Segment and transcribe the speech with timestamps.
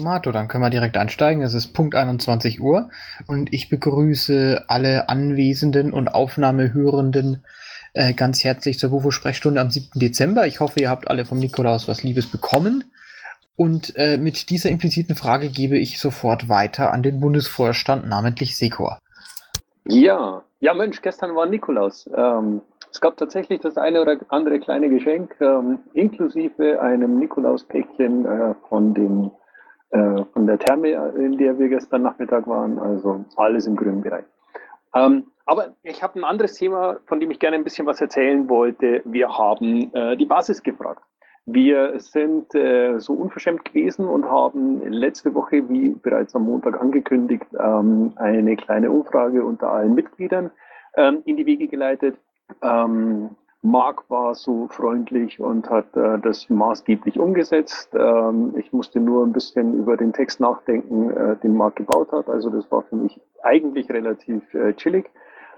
[0.00, 0.32] Tomato.
[0.32, 1.42] Dann können wir direkt ansteigen.
[1.42, 2.88] Es ist Punkt 21 Uhr
[3.26, 7.44] und ich begrüße alle Anwesenden und Aufnahmehörenden
[7.92, 10.00] äh, ganz herzlich zur WUFO-Sprechstunde am 7.
[10.00, 10.46] Dezember.
[10.46, 12.84] Ich hoffe, ihr habt alle vom Nikolaus was Liebes bekommen.
[13.56, 18.98] Und äh, mit dieser impliziten Frage gebe ich sofort weiter an den Bundesvorstand, namentlich Sekor.
[19.86, 22.08] Ja, ja Mensch, gestern war Nikolaus.
[22.16, 28.54] Ähm, es gab tatsächlich das eine oder andere kleine Geschenk, ähm, inklusive einem Nikolauspäckchen äh,
[28.68, 29.30] von dem
[29.90, 32.78] äh, von der Therme, in der wir gestern Nachmittag waren.
[32.78, 34.24] Also alles im grünen Bereich.
[34.94, 38.48] Ähm, aber ich habe ein anderes Thema, von dem ich gerne ein bisschen was erzählen
[38.48, 39.02] wollte.
[39.04, 41.02] Wir haben äh, die Basis gefragt.
[41.46, 47.46] Wir sind äh, so unverschämt gewesen und haben letzte Woche, wie bereits am Montag angekündigt,
[47.58, 50.50] ähm, eine kleine Umfrage unter allen Mitgliedern
[50.94, 52.16] ähm, in die Wege geleitet.
[52.62, 53.30] Ähm,
[53.62, 57.90] Marc war so freundlich und hat äh, das maßgeblich umgesetzt.
[57.94, 62.28] Ähm, ich musste nur ein bisschen über den Text nachdenken, äh, den Marc gebaut hat.
[62.28, 65.10] Also das war für mich eigentlich relativ äh, chillig.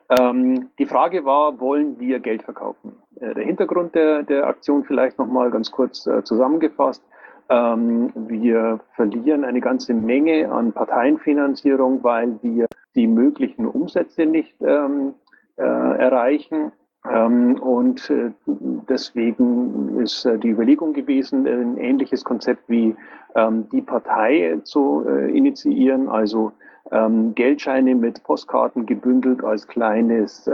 [0.08, 2.96] Ähm, die Frage war, wollen wir Geld verkaufen?
[3.20, 7.04] Äh, der Hintergrund der, der Aktion vielleicht nochmal ganz kurz äh, zusammengefasst.
[7.48, 15.14] Ähm, wir verlieren eine ganze Menge an Parteienfinanzierung, weil wir die möglichen Umsätze nicht ähm,
[15.56, 16.72] äh, erreichen.
[17.10, 22.94] Ähm, und äh, deswegen ist äh, die Überlegung gewesen, ein ähnliches Konzept wie
[23.34, 26.52] ähm, die Partei zu äh, initiieren, also
[26.92, 30.48] ähm, Geldscheine mit Postkarten gebündelt als kleines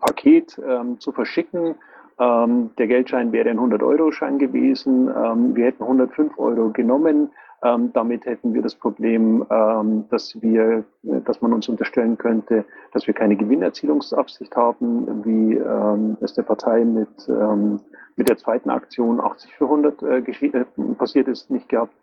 [0.00, 0.60] Paket
[0.98, 1.74] zu verschicken.
[2.20, 5.06] Der Geldschein wäre ein 100-Euro-Schein gewesen.
[5.54, 7.30] Wir hätten 105 Euro genommen.
[7.64, 13.06] Ähm, damit hätten wir das Problem, ähm, dass wir, dass man uns unterstellen könnte, dass
[13.08, 17.80] wir keine Gewinnerzielungsabsicht haben, wie ähm, es der Partei mit, ähm,
[18.14, 20.64] mit der zweiten Aktion 80 für 100 äh, äh,
[20.96, 21.94] passiert ist, nicht gehabt.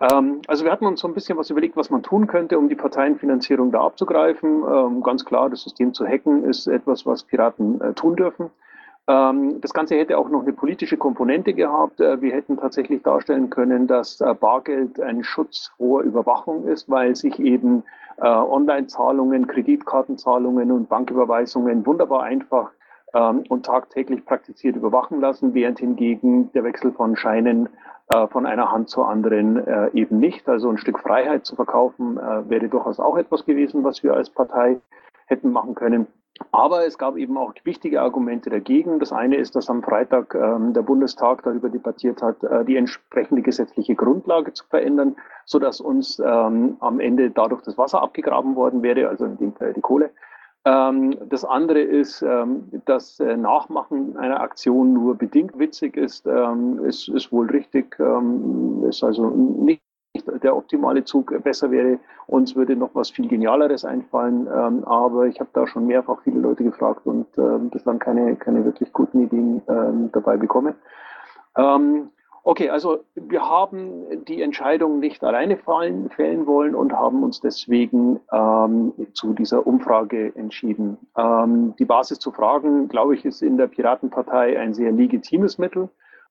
[0.00, 2.68] Ähm, also wir hatten uns so ein bisschen was überlegt, was man tun könnte, um
[2.68, 4.62] die Parteienfinanzierung da abzugreifen.
[4.66, 8.50] Ähm, ganz klar, das System zu hacken ist etwas, was Piraten äh, tun dürfen.
[9.08, 12.00] Ähm, das Ganze hätte auch noch eine politische Komponente gehabt.
[12.00, 17.14] Äh, wir hätten tatsächlich darstellen können, dass äh, Bargeld ein Schutz vor Überwachung ist, weil
[17.14, 17.84] sich eben
[18.18, 22.70] äh, Online-Zahlungen, Kreditkartenzahlungen und Banküberweisungen wunderbar einfach
[23.14, 27.68] ähm, und tagtäglich praktiziert überwachen lassen, während hingegen der Wechsel von Scheinen
[28.30, 30.48] von einer Hand zur anderen eben nicht.
[30.48, 32.14] Also ein Stück Freiheit zu verkaufen
[32.48, 34.78] wäre durchaus auch etwas gewesen, was wir als Partei
[35.26, 36.06] hätten machen können.
[36.52, 38.98] Aber es gab eben auch wichtige Argumente dagegen.
[38.98, 43.42] Das eine ist, dass am Freitag ähm, der Bundestag darüber debattiert hat, äh, die entsprechende
[43.42, 48.82] gesetzliche Grundlage zu verändern, so dass uns ähm, am Ende dadurch das Wasser abgegraben worden
[48.82, 50.10] wäre, also in dem Fall die Kohle.
[50.64, 56.26] Ähm, das andere ist, ähm, dass äh, Nachmachen einer Aktion nur bedingt witzig ist.
[56.26, 57.96] Ähm, ist, ist wohl richtig,
[58.88, 59.82] ist also nicht
[60.24, 61.32] der optimale Zug.
[61.42, 64.48] Besser wäre, uns würde noch was viel Genialeres einfallen.
[64.48, 67.26] aber ich habe da schon mehrfach viele Leute gefragt und
[67.70, 69.62] bislang keine, keine wirklich guten Ideen
[70.12, 70.74] dabei bekommen.
[72.48, 78.20] Okay, also wir haben die Entscheidung nicht alleine fallen, fällen wollen und haben uns deswegen
[78.30, 80.96] ähm, zu dieser Umfrage entschieden.
[81.16, 85.88] Ähm, die Basis zu fragen, glaube ich, ist in der Piratenpartei ein sehr legitimes Mittel.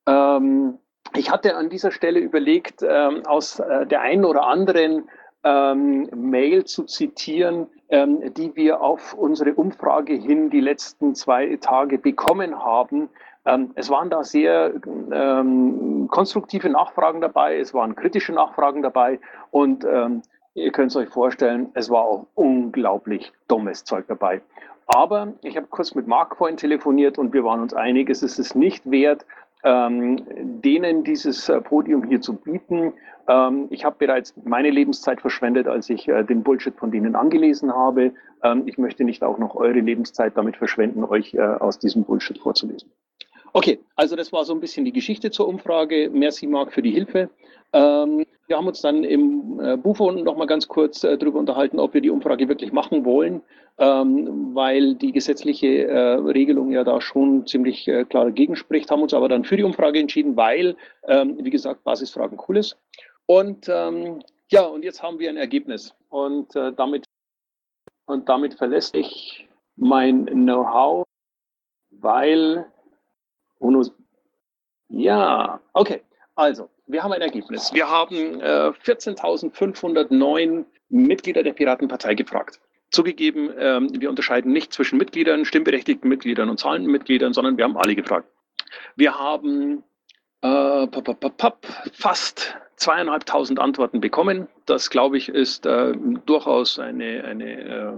[0.08, 0.76] Ähm,
[1.14, 5.10] ich hatte an dieser Stelle überlegt, ähm, aus äh, der einen oder anderen
[5.44, 12.00] ähm, Mail zu zitieren, ähm, die wir auf unsere Umfrage hin die letzten zwei Tage
[12.00, 13.10] bekommen haben,
[13.46, 14.74] ähm, es waren da sehr
[15.12, 19.20] ähm, konstruktive Nachfragen dabei, es waren kritische Nachfragen dabei
[19.52, 20.24] und ähm,
[20.56, 24.42] ihr könnt es euch vorstellen, es war auch unglaublich dummes Zeug dabei.
[24.88, 28.40] Aber ich habe kurz mit Marc vorhin telefoniert und wir waren uns einig, es ist
[28.40, 29.26] es nicht wert,
[29.66, 30.18] ähm,
[30.62, 32.94] denen dieses äh, Podium hier zu bieten.
[33.28, 37.74] Ähm, ich habe bereits meine Lebenszeit verschwendet, als ich äh, den Bullshit von denen angelesen
[37.74, 38.14] habe.
[38.44, 42.38] Ähm, ich möchte nicht auch noch eure Lebenszeit damit verschwenden, euch äh, aus diesem Bullshit
[42.38, 42.92] vorzulesen.
[43.56, 46.10] Okay, also das war so ein bisschen die Geschichte zur Umfrage.
[46.12, 47.30] Merci, Marc, für die Hilfe.
[47.72, 51.80] Ähm, wir haben uns dann im äh, Bufo noch mal ganz kurz äh, darüber unterhalten,
[51.80, 53.42] ob wir die Umfrage wirklich machen wollen,
[53.78, 59.04] ähm, weil die gesetzliche äh, Regelung ja da schon ziemlich äh, klar dagegen spricht, haben
[59.04, 60.76] uns aber dann für die Umfrage entschieden, weil,
[61.08, 62.78] ähm, wie gesagt, Basisfragen cool ist.
[63.26, 64.20] Und ähm,
[64.52, 65.96] ja, und jetzt haben wir ein Ergebnis.
[66.10, 67.06] Und äh, damit,
[68.06, 69.48] und damit verlässt ich
[69.78, 71.06] mein Know-how,
[71.90, 72.66] weil
[73.66, 73.84] UNO.
[74.90, 76.02] Ja, okay.
[76.36, 77.74] Also, wir haben ein Ergebnis.
[77.74, 82.60] Wir haben äh, 14.509 Mitglieder der Piratenpartei gefragt.
[82.92, 87.78] Zugegeben, ähm, wir unterscheiden nicht zwischen Mitgliedern, stimmberechtigten Mitgliedern und zahlenden Mitgliedern, sondern wir haben
[87.78, 88.30] alle gefragt.
[88.96, 89.84] Wir haben
[90.42, 90.88] äh,
[91.94, 94.48] fast zweieinhalbtausend Antworten bekommen.
[94.66, 95.94] Das, glaube ich, ist äh,
[96.26, 97.94] durchaus eine, eine äh,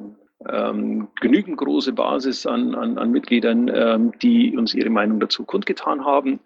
[0.49, 6.05] ähm, genügend große Basis an, an, an Mitgliedern, ähm, die uns ihre Meinung dazu kundgetan
[6.05, 6.39] haben.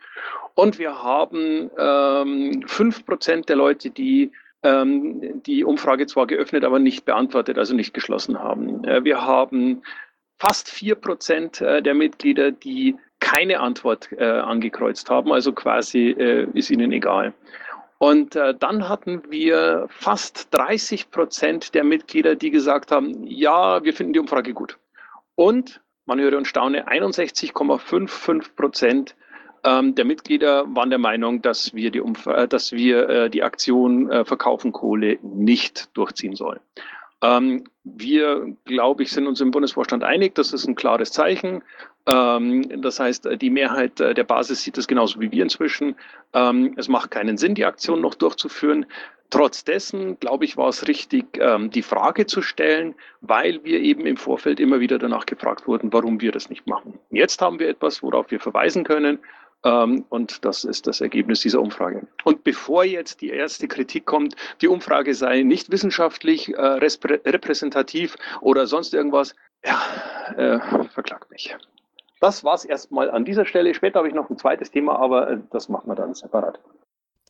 [0.56, 4.32] Und wir haben ähm, fünf ähm, Prozent der Leute, die
[4.64, 8.84] ähm, die Umfrage zwar geöffnet, aber nicht beantwortet, also nicht geschlossen haben.
[8.84, 9.82] Äh, wir haben
[10.38, 16.48] fast vier Prozent äh, der Mitglieder, die keine Antwort äh, angekreuzt haben, also quasi äh,
[16.54, 17.34] ist ihnen egal.
[18.02, 23.94] Und äh, dann hatten wir fast 30 Prozent der Mitglieder, die gesagt haben, ja, wir
[23.94, 24.80] finden die Umfrage gut.
[25.36, 29.16] Und, man höre und staune, 61,55 Prozent
[29.64, 33.44] ähm, der Mitglieder waren der Meinung, dass wir die, Umf äh, dass wir, äh, die
[33.44, 36.60] Aktion äh, Verkaufen Kohle nicht durchziehen sollen.
[37.22, 41.64] Ähm, wir, glaube ich, sind uns im Bundesvorstand einig, das ist ein klares Zeichen.
[42.08, 45.96] Ähm, das heißt, die Mehrheit der Basis sieht es genauso wie wir inzwischen.
[46.34, 48.86] Ähm, es macht keinen Sinn, die Aktion noch durchzuführen.
[49.32, 54.06] Trotz dessen, glaube ich, war es richtig, ähm, die Frage zu stellen, weil wir eben
[54.06, 57.00] im Vorfeld immer wieder danach gefragt wurden, warum wir das nicht machen.
[57.12, 59.20] Jetzt haben wir etwas, worauf wir verweisen können.
[59.64, 62.08] Ähm, und das ist das Ergebnis dieser Umfrage.
[62.24, 68.66] Und bevor jetzt die erste Kritik kommt, die Umfrage sei nicht wissenschaftlich äh, repräsentativ oder
[68.68, 69.80] sonst irgendwas, ja,
[70.36, 70.60] äh,
[70.90, 71.56] verklagt mich.
[72.20, 73.74] Das war es erstmal an dieser Stelle.
[73.74, 76.60] Später habe ich noch ein zweites Thema, aber äh, das machen wir dann separat.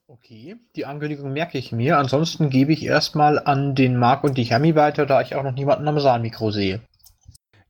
[0.07, 1.98] Okay, die Ankündigung merke ich mir.
[1.98, 5.54] Ansonsten gebe ich erstmal an den Marc und die Hermi weiter, da ich auch noch
[5.54, 6.81] niemanden am Saalmikro sehe.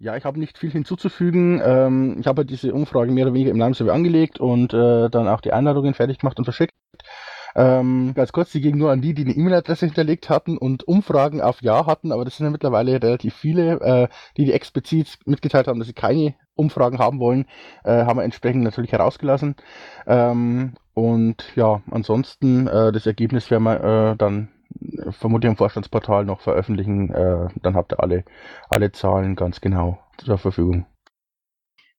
[0.01, 1.61] Ja, ich habe nicht viel hinzuzufügen.
[1.63, 5.27] Ähm, ich habe halt diese Umfrage mehr oder weniger im Live-Server angelegt und äh, dann
[5.27, 6.73] auch die Einladungen fertig gemacht und verschickt.
[7.53, 11.39] Ähm, ganz kurz, die ging nur an die, die eine E-Mail-Adresse hinterlegt hatten und Umfragen
[11.39, 14.07] auf Ja hatten, aber das sind ja mittlerweile relativ viele, äh,
[14.37, 17.45] die die explizit mitgeteilt haben, dass sie keine Umfragen haben wollen,
[17.83, 19.55] äh, haben wir entsprechend natürlich herausgelassen.
[20.07, 23.83] Ähm, und ja, ansonsten äh, das Ergebnis werden wir
[24.13, 24.49] äh, dann
[25.11, 27.11] vermutlich im Vorstandsportal noch veröffentlichen.
[27.11, 28.23] Äh, dann habt ihr alle,
[28.69, 30.85] alle Zahlen ganz genau zur Verfügung.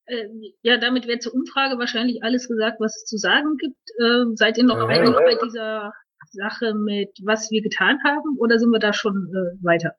[0.06, 0.26] Äh,
[0.62, 3.78] ja, damit wäre zur Umfrage wahrscheinlich alles gesagt, was es zu sagen gibt.
[3.98, 5.24] Äh, seid ihr noch ja, eigentlich ja.
[5.24, 5.92] bei dieser
[6.30, 9.94] Sache mit, was wir getan haben, oder sind wir da schon äh, weiter?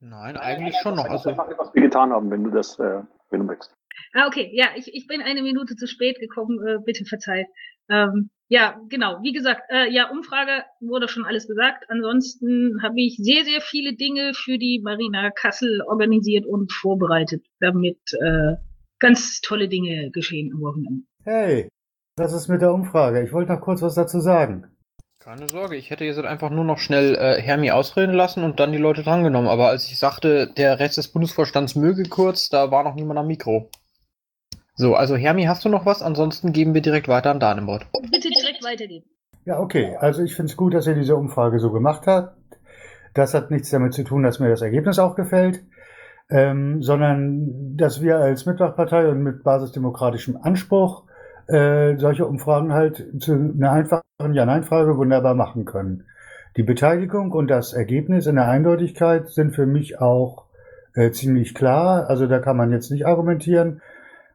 [0.00, 1.06] Nein, eigentlich schon noch.
[1.06, 3.74] Also, was wir getan haben, wenn du das, äh, wenn du möchtest.
[4.12, 7.46] Ah, okay, ja, ich, ich bin eine Minute zu spät gekommen, äh, bitte verzeiht.
[7.88, 9.18] Ähm, ja, genau.
[9.22, 11.86] Wie gesagt, äh, ja, Umfrage wurde schon alles gesagt.
[11.88, 17.98] Ansonsten habe ich sehr, sehr viele Dinge für die Marina Kassel organisiert und vorbereitet, damit
[18.12, 18.54] äh,
[19.00, 21.02] ganz tolle Dinge geschehen am Wochenende.
[21.24, 21.68] Hey,
[22.16, 23.24] was ist mit der Umfrage?
[23.24, 24.68] Ich wollte noch kurz was dazu sagen.
[25.18, 28.70] Keine Sorge, ich hätte jetzt einfach nur noch schnell äh, Hermi ausreden lassen und dann
[28.70, 29.48] die Leute drangenommen.
[29.48, 33.26] Aber als ich sagte, der Rest des Bundesvorstands möge kurz, da war noch niemand am
[33.26, 33.68] Mikro.
[34.76, 36.02] So, also Hermi, hast du noch was?
[36.02, 37.86] Ansonsten geben wir direkt weiter an Danebot.
[38.10, 39.06] Bitte direkt weitergeben.
[39.44, 39.96] Ja, okay.
[39.98, 42.36] Also ich finde es gut, dass ihr diese Umfrage so gemacht habt.
[43.12, 45.62] Das hat nichts damit zu tun, dass mir das Ergebnis auch gefällt,
[46.30, 51.04] ähm, sondern dass wir als Mitmachpartei und mit basisdemokratischem Anspruch
[51.46, 54.02] äh, solche Umfragen halt zu einer einfachen
[54.32, 56.04] Ja-Nein-Frage wunderbar machen können.
[56.56, 60.46] Die Beteiligung und das Ergebnis in der Eindeutigkeit sind für mich auch
[60.94, 62.08] äh, ziemlich klar.
[62.08, 63.82] Also da kann man jetzt nicht argumentieren.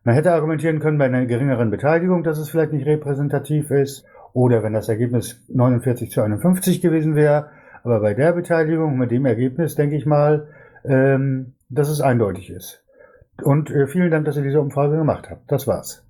[0.04, 4.06] Man hätte argumentieren können bei einer geringeren Beteiligung, dass es vielleicht nicht repräsentativ ist,
[4.40, 7.50] oder wenn das Ergebnis 49 zu 51 gewesen wäre.
[7.84, 10.48] Aber bei der Beteiligung, mit dem Ergebnis, denke ich mal,
[10.86, 12.82] ähm, dass es eindeutig ist.
[13.44, 15.52] Und äh, vielen Dank, dass ihr diese Umfrage gemacht habt.
[15.52, 16.06] Das war's.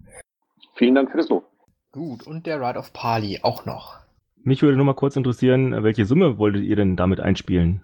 [0.75, 1.45] Vielen Dank für das Lob.
[1.91, 3.97] Gut, und der Ride of Pali auch noch.
[4.43, 7.81] Mich würde nur mal kurz interessieren, welche Summe wolltet ihr denn damit einspielen?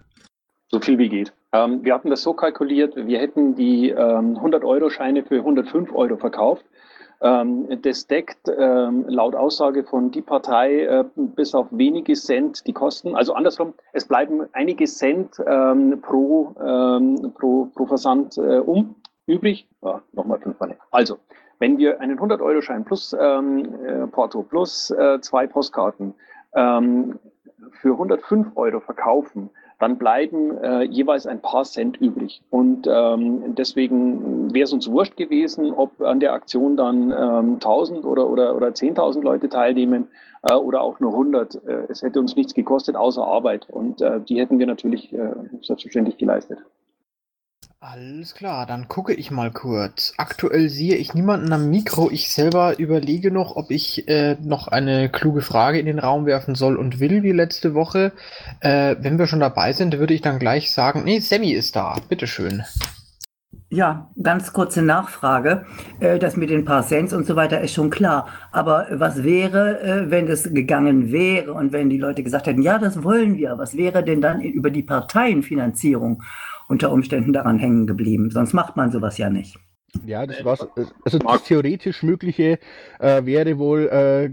[0.68, 1.32] So viel wie geht.
[1.52, 6.64] Ähm, wir hatten das so kalkuliert, wir hätten die ähm, 100-Euro-Scheine für 105 Euro verkauft.
[7.20, 12.72] Ähm, das deckt ähm, laut Aussage von die Partei äh, bis auf wenige Cent die
[12.72, 13.16] Kosten.
[13.16, 16.54] Also andersrum, es bleiben einige Cent ähm, pro,
[17.34, 18.96] pro, pro Versand äh, um
[19.26, 19.66] übrig.
[19.82, 20.76] Ja, Nochmal fünf Mal.
[20.90, 21.18] Also,
[21.58, 26.14] wenn wir einen 100-Euro-Schein plus äh, Porto plus zwei Postkarten
[26.52, 32.42] für 105 Euro verkaufen, dann bleiben äh, jeweils ein paar Cent übrig.
[32.50, 38.04] Und ähm, deswegen wäre es uns wurscht gewesen, ob an der Aktion dann ähm, 1000
[38.04, 40.08] oder, oder, oder 10.000 Leute teilnehmen
[40.42, 41.54] äh, oder auch nur 100.
[41.56, 45.34] Äh, es hätte uns nichts gekostet außer Arbeit und äh, die hätten wir natürlich äh,
[45.60, 46.58] selbstverständlich geleistet.
[47.78, 50.14] Alles klar, dann gucke ich mal kurz.
[50.16, 52.10] Aktuell sehe ich niemanden am Mikro.
[52.10, 56.54] Ich selber überlege noch, ob ich äh, noch eine kluge Frage in den Raum werfen
[56.54, 58.12] soll und will, wie letzte Woche.
[58.60, 61.96] Äh, wenn wir schon dabei sind, würde ich dann gleich sagen, nee, Sammy ist da.
[62.08, 62.64] Bitteschön.
[63.68, 65.66] Ja, ganz kurze Nachfrage.
[66.00, 68.28] Äh, das mit den paar Cents und so weiter ist schon klar.
[68.52, 72.78] Aber was wäre, äh, wenn das gegangen wäre und wenn die Leute gesagt hätten, ja,
[72.78, 76.22] das wollen wir, was wäre denn dann über die Parteienfinanzierung
[76.68, 78.30] unter Umständen daran hängen geblieben?
[78.30, 79.58] Sonst macht man sowas ja nicht.
[80.04, 80.58] Ja, das war
[81.04, 82.58] also das theoretisch Mögliche
[82.98, 84.30] äh, wäre wohl äh,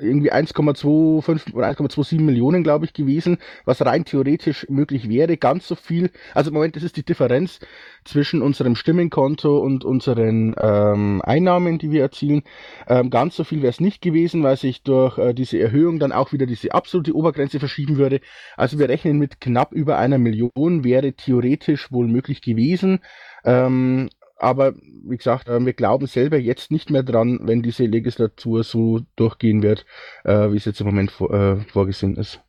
[0.00, 5.36] irgendwie 1,25 oder 1,27 Millionen, glaube ich, gewesen, was rein theoretisch möglich wäre.
[5.36, 7.60] Ganz so viel, also im Moment, das ist die Differenz
[8.04, 12.42] zwischen unserem Stimmenkonto und unseren ähm, Einnahmen, die wir erzielen.
[12.88, 16.12] Ähm, ganz so viel wäre es nicht gewesen, weil sich durch äh, diese Erhöhung dann
[16.12, 18.20] auch wieder diese absolute Obergrenze verschieben würde.
[18.56, 23.00] Also wir rechnen mit knapp über einer Million, wäre theoretisch wohl möglich gewesen.
[23.44, 24.08] Ähm,
[24.40, 29.00] aber wie gesagt, äh, wir glauben selber jetzt nicht mehr dran, wenn diese Legislatur so
[29.16, 29.86] durchgehen wird,
[30.24, 32.40] äh, wie es jetzt im Moment äh, vorgesehen ist.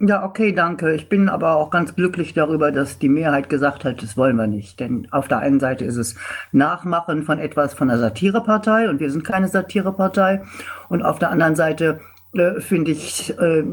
[0.00, 0.94] Ja, okay, danke.
[0.94, 4.48] Ich bin aber auch ganz glücklich darüber, dass die Mehrheit gesagt hat, das wollen wir
[4.48, 4.80] nicht.
[4.80, 6.16] Denn auf der einen Seite ist es
[6.50, 10.42] Nachmachen von etwas von einer Satirepartei und wir sind keine Satirepartei.
[10.88, 12.00] Und auf der anderen Seite
[12.34, 13.64] äh, finde ich äh,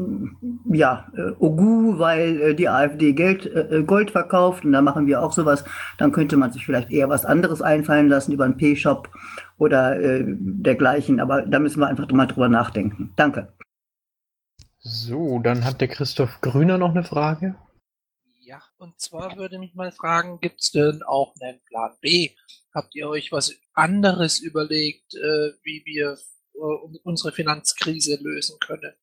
[0.72, 5.22] ja äh, Ogu, weil äh, die AfD Geld, äh, Gold verkauft und da machen wir
[5.22, 5.64] auch sowas.
[5.98, 9.10] Dann könnte man sich vielleicht eher was anderes einfallen lassen über einen P-Shop
[9.58, 11.20] oder äh, dergleichen.
[11.20, 13.12] Aber da müssen wir einfach mal drüber nachdenken.
[13.16, 13.52] Danke.
[14.78, 17.56] So, dann hat der Christoph Grüner noch eine Frage.
[18.40, 22.30] Ja, und zwar würde mich mal fragen, gibt es denn auch einen Plan B?
[22.74, 26.18] Habt ihr euch was anderes überlegt, äh, wie wir
[26.54, 28.94] unsere Finanzkrise lösen können.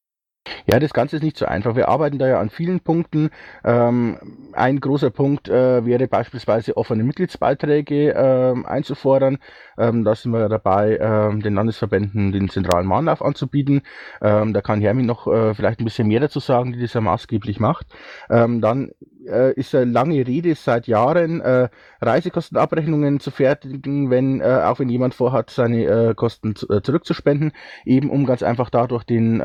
[0.66, 1.76] Ja, das Ganze ist nicht so einfach.
[1.76, 3.30] Wir arbeiten da ja an vielen Punkten.
[3.64, 4.18] Ähm,
[4.54, 9.38] ein großer Punkt äh, wäre beispielsweise offene Mitgliedsbeiträge äh, einzufordern.
[9.78, 13.82] Ähm, da sind wir dabei, äh, den Landesverbänden den zentralen Mahnlauf anzubieten.
[14.22, 17.02] Ähm, da kann Hermi noch äh, vielleicht ein bisschen mehr dazu sagen, die das ja
[17.02, 17.88] maßgeblich macht.
[18.30, 18.92] Ähm, dann
[19.28, 21.70] äh, ist eine lange Rede seit Jahren, äh,
[22.02, 27.52] Reisekostenabrechnungen zu fertigen, wenn äh, auch wenn jemand vorhat, seine äh, Kosten äh, zurückzuspenden,
[27.86, 29.42] eben um ganz einfach dadurch den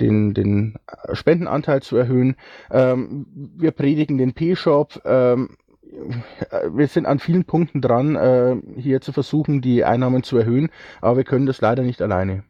[0.00, 0.78] den, den
[1.12, 2.36] Spendenanteil zu erhöhen.
[2.70, 3.26] Ähm,
[3.56, 5.02] wir predigen den P-Shop.
[5.04, 10.70] Ähm, wir sind an vielen Punkten dran, äh, hier zu versuchen, die Einnahmen zu erhöhen,
[11.00, 12.44] aber wir können das leider nicht alleine.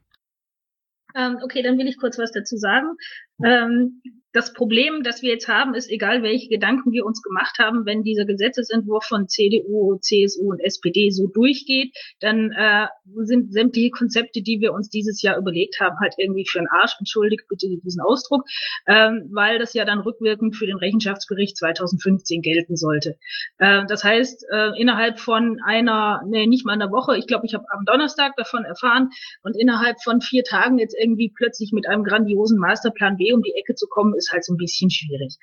[1.15, 2.97] Ähm, okay, dann will ich kurz was dazu sagen.
[3.45, 7.87] Ähm, das Problem, das wir jetzt haben, ist, egal welche Gedanken wir uns gemacht haben,
[7.87, 12.87] wenn dieser Gesetzesentwurf von CDU, CSU und SPD so durchgeht, dann äh,
[13.23, 16.97] sind sämtliche Konzepte, die wir uns dieses Jahr überlegt haben, halt irgendwie für den Arsch.
[16.99, 18.45] Entschuldigt bitte diesen Ausdruck,
[18.87, 23.17] ähm, weil das ja dann rückwirkend für den Rechenschaftsbericht 2015 gelten sollte.
[23.59, 27.55] Äh, das heißt, äh, innerhalb von einer, nee, nicht mal einer Woche, ich glaube, ich
[27.55, 29.09] habe am Donnerstag davon erfahren
[29.43, 33.55] und innerhalb von vier Tagen jetzt irgendwie plötzlich mit einem grandiosen Masterplan B um die
[33.55, 35.37] Ecke zu kommen, ist halt so ein bisschen schwierig.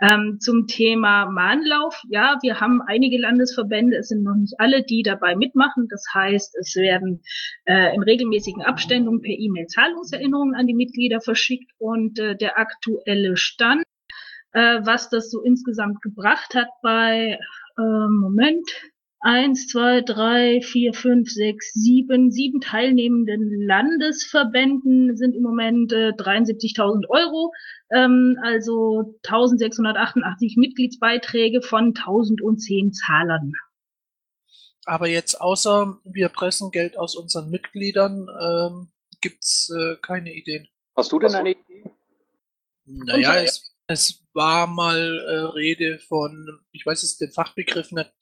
[0.00, 5.02] Ähm, zum Thema Mahnlauf, ja, wir haben einige Landesverbände, es sind noch nicht alle, die
[5.02, 5.86] dabei mitmachen.
[5.88, 7.22] Das heißt, es werden
[7.64, 13.36] äh, in regelmäßigen Abständen per E-Mail Zahlungserinnerungen an die Mitglieder verschickt und äh, der aktuelle
[13.36, 13.84] Stand,
[14.52, 17.38] äh, was das so insgesamt gebracht hat bei,
[17.78, 18.68] äh, Moment,
[19.20, 27.08] eins, zwei, drei, vier, fünf, sechs, sieben, sieben teilnehmenden Landesverbänden sind im Moment äh, 73.000
[27.08, 27.52] Euro,
[27.90, 33.52] ähm, also 1.688 Mitgliedsbeiträge von 1.010 Zahlern.
[34.84, 38.88] Aber jetzt außer wir pressen Geld aus unseren Mitgliedern, ähm,
[39.20, 40.68] gibt's äh, keine Ideen.
[40.96, 41.90] Hast du denn eine Idee?
[42.84, 48.12] Naja, es, es war mal äh, Rede von, ich weiß es den Fachbegriff nicht,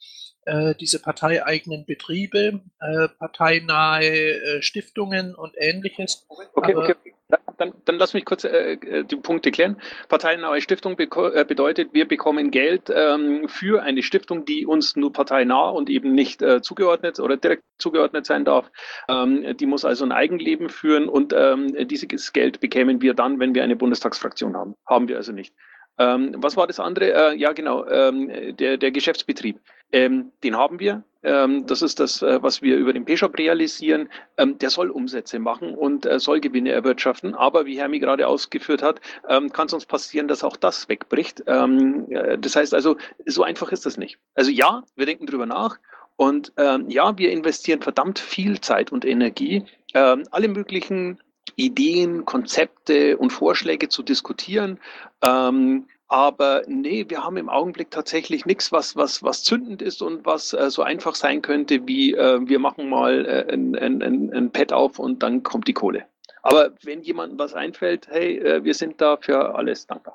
[0.47, 6.27] äh, diese parteieigenen Betriebe, äh, parteinahe äh, Stiftungen und ähnliches.
[6.55, 7.14] Okay, okay.
[7.59, 9.77] Dann, dann lass mich kurz äh, äh die Punkte klären.
[10.09, 15.71] Parteinahe Stiftung äh, bedeutet, wir bekommen Geld ähm, für eine Stiftung, die uns nur parteinah
[15.71, 18.71] und eben nicht äh, zugeordnet oder direkt zugeordnet sein darf.
[19.09, 23.55] Ähm, die muss also ein Eigenleben führen und ähm, dieses Geld bekämen wir dann, wenn
[23.55, 24.75] wir eine Bundestagsfraktion haben.
[24.87, 25.55] Haben wir also nicht.
[25.99, 27.13] Ähm, was war das andere?
[27.13, 29.61] Äh, ja, genau, ähm, der, der Geschäftsbetrieb.
[29.93, 31.05] Ähm, den haben wir.
[31.23, 34.09] Ähm, das ist das, äh, was wir über den P-Shop realisieren.
[34.37, 37.35] Ähm, der soll Umsätze machen und äh, soll Gewinne erwirtschaften.
[37.35, 41.47] Aber wie Hermi gerade ausgeführt hat, ähm, kann es uns passieren, dass auch das wegbricht.
[41.47, 44.19] Äh, das heißt also, so einfach ist das nicht.
[44.35, 45.79] Also ja, wir denken drüber nach.
[46.17, 51.19] Und ja, wir investieren verdammt viel Zeit und Energie, alle möglichen
[51.57, 54.79] Ideen, Konzepte und Vorschläge zu diskutieren.
[55.23, 60.25] Ähm, aber nee, wir haben im Augenblick tatsächlich nichts, was, was, was zündend ist und
[60.27, 64.51] was äh, so einfach sein könnte, wie äh, wir machen mal äh, ein, ein, ein,
[64.51, 66.05] Pad auf und dann kommt die Kohle.
[66.43, 70.15] Aber wenn jemandem was einfällt, hey, äh, wir sind da für alles dankbar.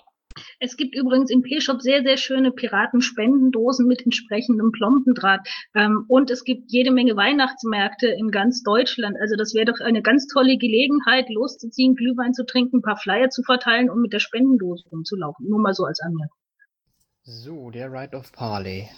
[0.60, 5.48] Es gibt übrigens im P-Shop sehr, sehr schöne Piratenspendendosen mit entsprechendem Plombendraht.
[5.74, 9.18] Ähm, und es gibt jede Menge Weihnachtsmärkte in ganz Deutschland.
[9.20, 13.30] Also das wäre doch eine ganz tolle Gelegenheit, loszuziehen, Glühwein zu trinken, ein paar Flyer
[13.30, 15.48] zu verteilen und mit der Spendendose rumzulaufen.
[15.48, 16.38] Nur mal so als Anmerkung.
[17.24, 18.90] So, der Right of Parley.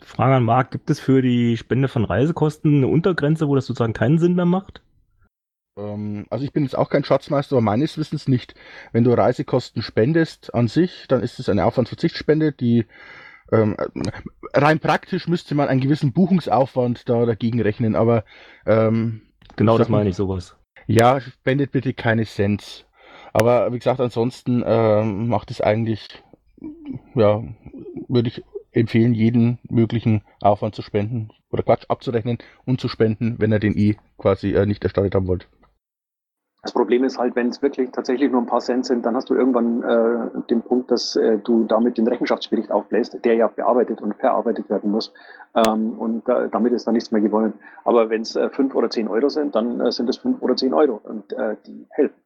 [0.00, 3.92] Frage an Marc, gibt es für die Spende von Reisekosten eine Untergrenze, wo das sozusagen
[3.92, 4.80] keinen Sinn mehr macht?
[5.76, 8.54] Ähm, also ich bin jetzt auch kein Schatzmeister, aber meines Wissens nicht.
[8.92, 12.86] Wenn du Reisekosten spendest an sich, dann ist es eine Aufwandsverzichtsspende, die
[13.52, 13.76] ähm,
[14.54, 18.24] rein praktisch müsste man einen gewissen Buchungsaufwand da dagegen rechnen, aber
[18.66, 19.22] ähm,
[19.54, 20.56] genau das meine ich sowas.
[20.86, 22.86] Ja, spendet bitte keine Cents.
[23.32, 26.22] Aber wie gesagt, ansonsten ähm, macht es eigentlich,
[27.14, 27.44] ja,
[28.08, 28.42] würde ich
[28.72, 33.76] empfehlen, jeden möglichen Aufwand zu spenden oder Quatsch abzurechnen und zu spenden, wenn er den
[33.76, 35.48] I quasi äh, nicht erstattet haben wollt.
[36.62, 39.30] Das Problem ist halt, wenn es wirklich tatsächlich nur ein paar Cent sind, dann hast
[39.30, 44.00] du irgendwann äh, den Punkt, dass äh, du damit den Rechenschaftsbericht aufbläst, der ja bearbeitet
[44.00, 45.12] und verarbeitet werden muss.
[45.54, 47.54] Ähm, und äh, damit ist dann nichts mehr gewonnen.
[47.84, 50.56] Aber wenn es äh, fünf oder zehn Euro sind, dann äh, sind es fünf oder
[50.56, 52.20] zehn Euro und äh, die helfen.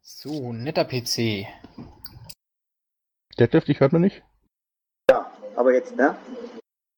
[0.00, 1.46] So, netter PC.
[3.38, 4.24] Der dürfte ich hört man nicht?
[5.08, 6.16] Ja, aber jetzt, ne?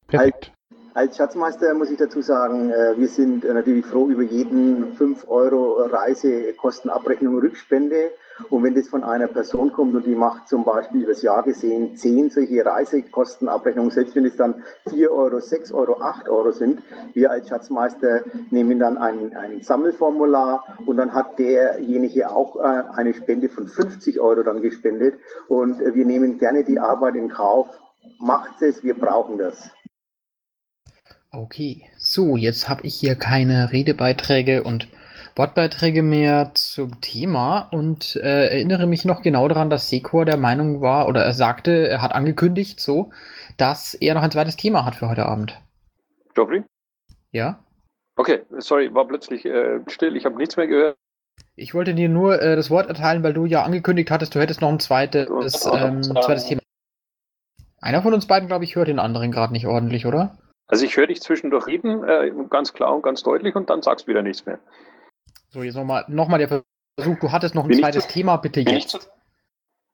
[0.07, 0.54] Perfekt.
[0.97, 5.29] Als Schatzmeister muss ich dazu sagen, äh, wir sind äh, natürlich froh über jeden 5
[5.29, 8.13] Euro Reisekostenabrechnung Rückspende.
[8.49, 11.97] Und wenn das von einer Person kommt und die macht zum Beispiel übers Jahr gesehen
[11.97, 16.81] 10 solche Reisekostenabrechnungen, selbst wenn es dann 4 Euro, 6 Euro, 8 Euro sind,
[17.13, 23.15] wir als Schatzmeister nehmen dann ein, ein Sammelformular und dann hat derjenige auch äh, eine
[23.15, 25.17] Spende von 50 Euro dann gespendet.
[25.49, 27.67] Und wir nehmen gerne die Arbeit in Kauf.
[28.21, 29.73] Macht es, wir brauchen das.
[31.37, 34.87] Okay, so, jetzt habe ich hier keine Redebeiträge und
[35.35, 40.81] Wortbeiträge mehr zum Thema und äh, erinnere mich noch genau daran, dass Sekor der Meinung
[40.81, 43.11] war oder er sagte, er hat angekündigt so,
[43.57, 45.61] dass er noch ein zweites Thema hat für heute Abend.
[46.37, 46.63] Joffrey?
[47.33, 47.59] Ja?
[48.15, 50.97] Okay, sorry, war plötzlich äh, still, ich habe nichts mehr gehört.
[51.57, 54.61] Ich wollte dir nur äh, das Wort erteilen, weil du ja angekündigt hattest, du hättest
[54.61, 55.29] noch ein zweites,
[55.67, 56.61] ähm, zweites Thema.
[57.81, 60.39] Einer von uns beiden, glaube ich, hört den anderen gerade nicht ordentlich, oder?
[60.67, 64.07] Also ich höre dich zwischendurch reden, äh, ganz klar und ganz deutlich und dann sagst
[64.07, 64.59] du wieder nichts mehr.
[65.51, 68.37] So, jetzt nochmal noch mal der Versuch, du hattest noch ein Bin zweites zu- Thema,
[68.39, 69.11] bitte jetzt.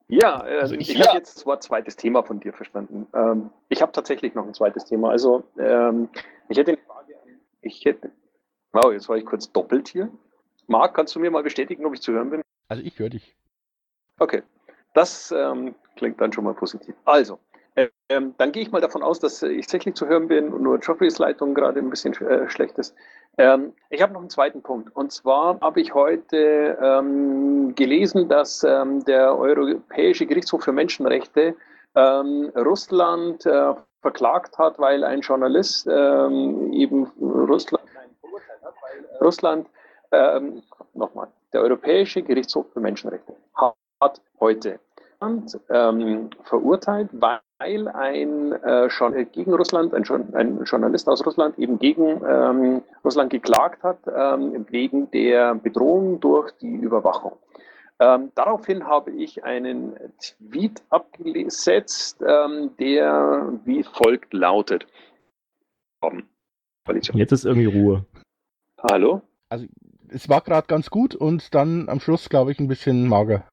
[0.09, 3.07] Ja, äh, Also ich, ich- habe jetzt das Wort zweites Thema von dir verstanden.
[3.15, 5.11] Ähm, ich habe tatsächlich noch ein zweites Thema.
[5.11, 6.09] Also ähm,
[6.49, 7.15] ich hätte eine Frage.
[7.23, 8.11] an- Ich hätte.
[8.73, 10.09] Wow, jetzt war ich kurz doppelt hier.
[10.67, 12.43] Marc, kannst du mir mal bestätigen, ob ich zu hören bin?
[12.69, 13.37] Also ich höre dich.
[14.19, 14.43] Okay,
[14.95, 16.95] das ähm, klingt dann schon mal positiv.
[17.05, 17.39] Also,
[17.77, 20.63] ähm, dann gehe ich mal davon aus, dass äh, ich tatsächlich zu hören bin und
[20.63, 22.95] nur Joffreys Leitung gerade ein bisschen äh, schlecht ist.
[23.39, 24.95] Ähm, ich habe noch einen zweiten Punkt.
[24.95, 31.55] Und zwar habe ich heute ähm, gelesen, dass ähm, der Europäische Gerichtshof für Menschenrechte
[31.95, 37.85] ähm, Russland äh, verklagt hat, weil ein Journalist ähm, eben Russland,
[39.21, 39.69] Russland
[40.13, 40.63] ähm,
[40.95, 43.35] nochmal, der Europäische Gerichtshof für Menschenrechte
[44.01, 44.81] hat heute
[45.69, 50.05] ähm, verurteilt, weil ein äh, schon gegen Russland, ein,
[50.35, 56.53] ein Journalist aus Russland eben gegen ähm, Russland geklagt hat, ähm, wegen der Bedrohung durch
[56.53, 57.33] die Überwachung.
[58.01, 64.87] Ähm, daraufhin habe ich einen Tweet abgesetzt, ähm, der wie folgt lautet.
[67.13, 68.07] Jetzt ist irgendwie Ruhe.
[68.91, 69.21] Hallo?
[69.51, 69.67] Also
[70.09, 73.45] es war gerade ganz gut und dann am Schluss, glaube ich, ein bisschen mager.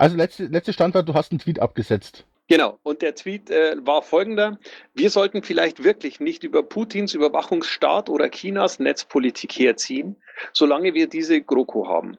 [0.00, 2.24] Also letzte, letzte Stand war, du hast einen Tweet abgesetzt.
[2.48, 4.58] Genau, und der Tweet äh, war folgender.
[4.94, 10.16] Wir sollten vielleicht wirklich nicht über Putins Überwachungsstaat oder Chinas Netzpolitik herziehen,
[10.54, 12.16] solange wir diese GroKo haben.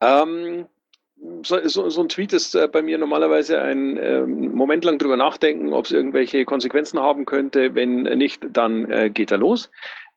[0.00, 0.66] Ähm,
[1.42, 5.16] so, so, so ein Tweet ist äh, bei mir normalerweise ein ähm, Moment lang drüber
[5.16, 7.74] nachdenken, ob es irgendwelche Konsequenzen haben könnte.
[7.74, 9.68] Wenn nicht, dann äh, geht er los.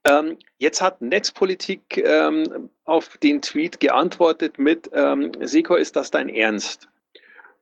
[0.10, 6.30] Ähm, jetzt hat Netzpolitik ähm, auf den Tweet geantwortet mit, ähm, Seko, ist das dein
[6.30, 6.88] Ernst?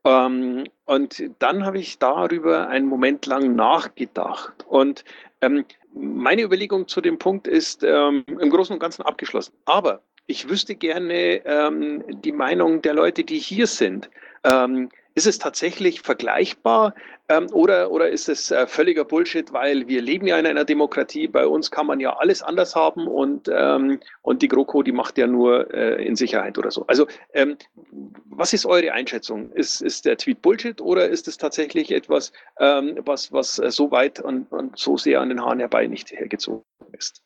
[0.04, 4.66] Ähm, und dann habe ich darüber einen Moment lang nachgedacht.
[4.68, 5.04] Und
[5.42, 9.54] ähm, meine Überlegung zu dem Punkt ist ähm, im Großen und Ganzen abgeschlossen.
[9.66, 14.10] Aber ich wüsste gerne ähm, die Meinung der Leute, die hier sind.
[15.16, 16.94] Ist es tatsächlich vergleichbar
[17.30, 21.28] ähm, oder, oder ist es äh, völliger Bullshit, weil wir leben ja in einer Demokratie,
[21.30, 25.18] bei uns kann man ja alles anders haben und, ähm, und die GroKo, die macht
[25.18, 26.86] ja nur äh, in Sicherheit oder so.
[26.88, 27.58] Also ähm,
[28.26, 29.52] was ist eure Einschätzung?
[29.54, 33.92] Ist, ist der Tweet Bullshit oder ist es tatsächlich etwas, ähm, was, was äh, so
[33.92, 37.24] weit und, und so sehr an den Haaren herbei nicht hergezogen ist?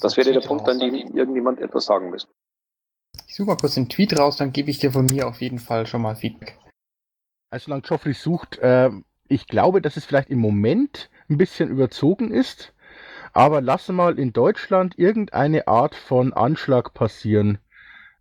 [0.00, 2.30] Das wäre der Punkt, an dem irgendjemand etwas sagen müsste.
[3.28, 5.58] Ich suche mal kurz den Tweet raus, dann gebe ich dir von mir auf jeden
[5.58, 6.56] Fall schon mal Feedback.
[7.50, 8.90] Also solange Joffrey sucht, äh,
[9.28, 12.72] ich glaube, dass es vielleicht im Moment ein bisschen überzogen ist,
[13.34, 17.58] aber lasse mal in Deutschland irgendeine Art von Anschlag passieren.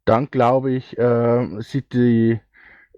[0.03, 2.41] Dann glaube ich, äh, sieht die,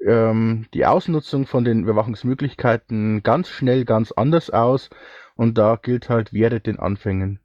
[0.04, 4.90] ähm, die Ausnutzung von den Überwachungsmöglichkeiten ganz schnell ganz anders aus
[5.36, 7.40] und da gilt halt, wehret den Anfängen.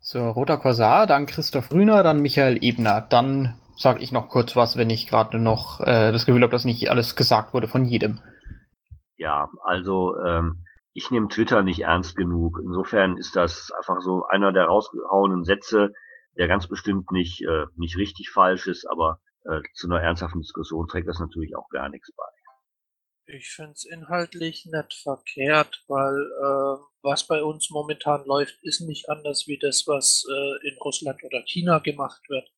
[0.00, 3.02] So, Roter Korsar, dann Christoph Grüner, dann Michael Ebner.
[3.02, 6.64] Dann sage ich noch kurz was, wenn ich gerade noch äh, das Gefühl habe, dass
[6.64, 8.20] nicht alles gesagt wurde von jedem.
[9.16, 12.58] Ja, also ähm, ich nehme Twitter nicht ernst genug.
[12.62, 15.92] Insofern ist das einfach so einer der rausgehauenen Sätze,
[16.36, 20.86] der ganz bestimmt nicht, äh, nicht richtig falsch ist, aber äh, zu einer ernsthaften Diskussion
[20.88, 22.35] trägt das natürlich auch gar nichts bei.
[23.28, 29.08] Ich finde es inhaltlich nicht verkehrt, weil äh, was bei uns momentan läuft, ist nicht
[29.08, 32.48] anders wie das, was äh, in Russland oder China gemacht wird.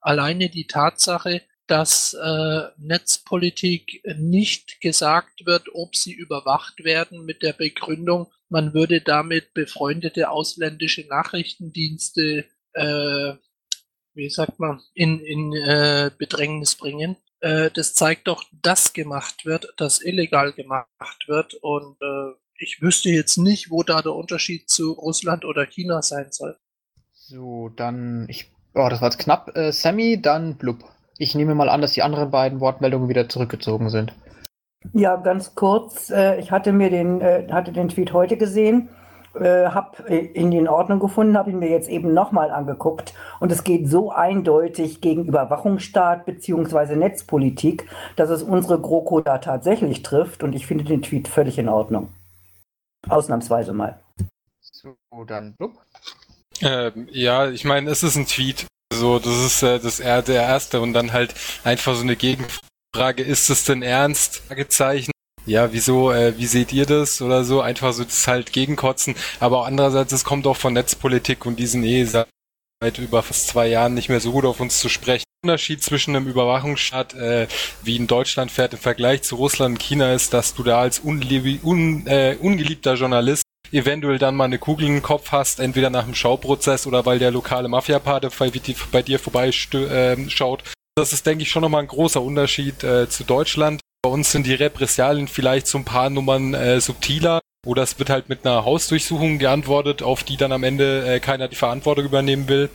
[0.00, 7.52] Alleine die Tatsache, dass äh, Netzpolitik nicht gesagt wird, ob sie überwacht werden mit der
[7.52, 13.32] Begründung, man würde damit befreundete ausländische Nachrichtendienste, äh,
[14.14, 19.74] wie sagt man, in, in äh, Bedrängnis bringen äh, das zeigt doch, dass gemacht wird,
[19.76, 21.54] dass illegal gemacht wird.
[21.54, 26.28] Und äh, ich wüsste jetzt nicht, wo da der Unterschied zu Russland oder China sein
[26.30, 26.56] soll.
[27.12, 29.54] So, dann, ich, oh, das war jetzt knapp.
[29.56, 30.84] Äh, Sammy, dann Blub.
[31.18, 34.14] Ich nehme mal an, dass die anderen beiden Wortmeldungen wieder zurückgezogen sind.
[34.94, 36.10] Ja, ganz kurz.
[36.10, 38.88] Äh, ich hatte mir den, äh, hatte den Tweet heute gesehen
[39.34, 43.50] äh, habe äh, ihn in Ordnung gefunden, habe ihn mir jetzt eben nochmal angeguckt und
[43.50, 46.96] es geht so eindeutig gegen Überwachungsstaat bzw.
[46.96, 51.68] Netzpolitik, dass es unsere GroKo da tatsächlich trifft und ich finde den Tweet völlig in
[51.68, 52.10] Ordnung.
[53.08, 53.98] Ausnahmsweise mal.
[54.60, 54.94] So,
[55.26, 55.72] dann blub.
[56.60, 58.66] Ähm, ja, ich meine, es ist ein Tweet.
[58.92, 63.22] So, das ist äh, das er der erste und dann halt einfach so eine Gegenfrage,
[63.22, 64.36] ist es denn ernst?
[64.36, 65.13] Fragezeichen
[65.46, 67.60] ja, wieso, äh, wie seht ihr das oder so?
[67.60, 69.14] Einfach so das halt gegenkotzen.
[69.40, 72.28] Aber auch andererseits, es kommt auch von Netzpolitik und diesen eh seit
[72.98, 75.24] über fast zwei Jahren nicht mehr so gut auf uns zu sprechen.
[75.42, 77.46] Der Unterschied zwischen einem Überwachungsstaat äh,
[77.82, 80.98] wie in Deutschland fährt im Vergleich zu Russland und China ist, dass du da als
[81.00, 86.04] unlieb un, äh, ungeliebter Journalist eventuell dann mal eine Kugel im Kopf hast, entweder nach
[86.04, 88.30] einem Schauprozess oder weil der lokale Mafiapate
[88.92, 90.62] bei, dir vorbeischaut.
[90.62, 93.80] Äh, das ist, denke ich, schon nochmal ein großer Unterschied äh, zu Deutschland.
[94.04, 97.40] Bei uns sind die Repressalien vielleicht so ein paar Nummern äh, subtiler.
[97.64, 101.48] Oder es wird halt mit einer Hausdurchsuchung geantwortet, auf die dann am Ende äh, keiner
[101.48, 102.68] die Verantwortung übernehmen will.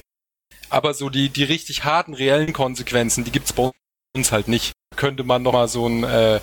[0.71, 3.69] Aber so die, die richtig harten, reellen Konsequenzen, die gibt's bei
[4.15, 4.71] uns halt nicht.
[4.95, 6.39] Könnte man nochmal so ein äh,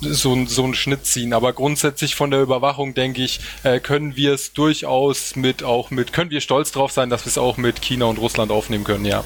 [0.00, 1.32] so ein so einen Schnitt ziehen.
[1.32, 6.12] Aber grundsätzlich von der Überwachung, denke ich, äh, können wir es durchaus mit auch mit,
[6.12, 9.04] können wir stolz drauf sein, dass wir es auch mit China und Russland aufnehmen können,
[9.04, 9.22] ja.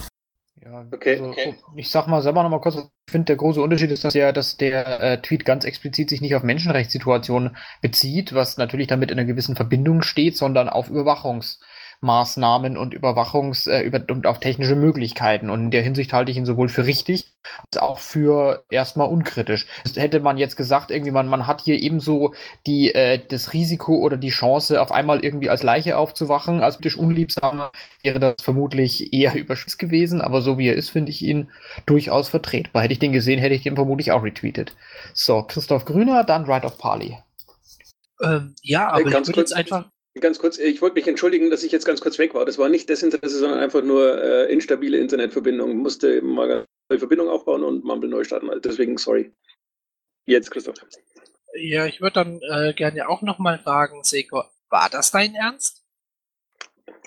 [0.73, 1.55] Ja, okay, also, okay.
[1.77, 4.33] Ich sag mal selber noch mal kurz, ich finde, der große Unterschied ist, dass der,
[4.33, 9.19] dass der äh, Tweet ganz explizit sich nicht auf Menschenrechtssituationen bezieht, was natürlich damit in
[9.19, 11.59] einer gewissen Verbindung steht, sondern auf Überwachungs-
[12.03, 15.51] Maßnahmen und Überwachungs- äh, über, und auch technische Möglichkeiten.
[15.51, 17.33] Und in der Hinsicht halte ich ihn sowohl für richtig
[17.71, 19.67] als auch für erstmal unkritisch.
[19.85, 22.35] Das hätte man jetzt gesagt, irgendwie, man, man hat hier ebenso
[22.67, 26.61] die, äh, das Risiko oder die Chance, auf einmal irgendwie als Leiche aufzuwachen.
[26.61, 27.71] Als politisch unliebsamer
[28.03, 31.51] wäre das vermutlich eher überspitzt gewesen, aber so wie er ist, finde ich ihn
[31.87, 32.83] durchaus vertretbar.
[32.83, 34.75] Hätte ich den gesehen, hätte ich den vermutlich auch retweetet.
[35.15, 37.19] So, Christoph Grüner, dann Right of Parley.
[38.21, 39.87] Ähm, ja, aber ich würde jetzt einfach
[40.21, 42.45] Ganz kurz, ich wollte mich entschuldigen, dass ich jetzt ganz kurz weg war.
[42.45, 45.77] Das war nicht Desinteresse, sondern einfach nur äh, instabile Internetverbindung.
[45.77, 48.51] Musste mal eine Verbindung aufbauen und Mumble neu starten.
[48.51, 49.33] Also deswegen, sorry.
[50.27, 50.77] Jetzt, Christoph.
[51.55, 55.83] Ja, ich würde dann äh, gerne auch nochmal fragen, Seko, war das dein Ernst?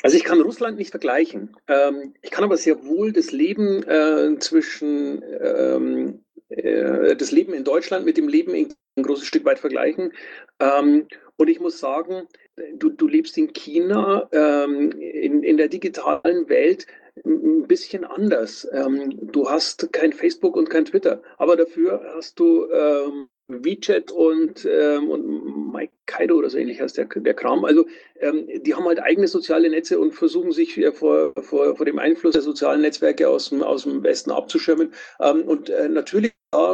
[0.01, 1.55] Also ich kann Russland nicht vergleichen.
[1.67, 7.63] Ähm, ich kann aber sehr wohl das Leben äh, zwischen ähm, äh, das Leben in
[7.63, 10.13] Deutschland mit dem Leben in ein großes Stück weit vergleichen.
[10.59, 12.27] Ähm, und ich muss sagen,
[12.73, 16.87] du, du lebst in China, ähm, in, in der digitalen Welt
[17.25, 18.67] ein bisschen anders.
[18.71, 24.67] Ähm, du hast kein Facebook und kein Twitter, aber dafür hast du ähm, WeChat und,
[24.69, 27.63] ähm, und Mike Kaido oder so ähnlich heißt der, der Kram.
[27.63, 27.85] Also
[28.19, 31.99] ähm, die haben halt eigene soziale Netze und versuchen sich äh, vor, vor, vor dem
[31.99, 34.93] Einfluss der sozialen Netzwerke aus dem, aus dem Westen abzuschirmen.
[35.19, 36.33] Ähm, und äh, natürlich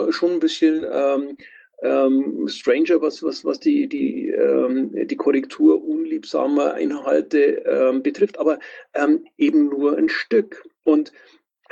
[0.09, 1.37] schon ein bisschen ähm,
[1.81, 8.59] ähm, Stranger, was, was, was die, die, ähm, die Korrektur unliebsamer Inhalte ähm, betrifft, aber
[8.93, 10.63] ähm, eben nur ein Stück.
[10.83, 11.11] Und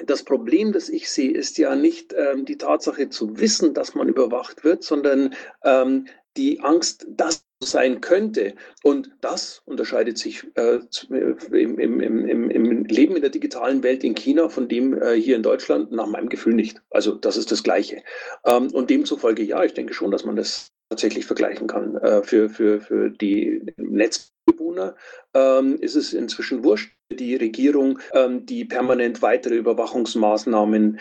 [0.05, 4.07] das Problem, das ich sehe, ist ja nicht ähm, die Tatsache zu wissen, dass man
[4.07, 8.53] überwacht wird, sondern ähm, die Angst, dass sein könnte.
[8.83, 14.15] Und das unterscheidet sich äh, im, im, im, im, Leben in der digitalen Welt in
[14.15, 16.81] China von dem äh, hier in Deutschland nach meinem Gefühl nicht.
[16.89, 18.01] Also das ist das Gleiche.
[18.45, 21.97] Ähm, und demzufolge ja, ich denke schon, dass man das tatsächlich vergleichen kann.
[21.97, 24.95] Äh, für, für, für die Netzbewohner
[25.33, 26.95] ähm, ist es inzwischen wurscht.
[27.11, 30.99] Die Regierung, ähm, die permanent weitere Überwachungsmaßnahmen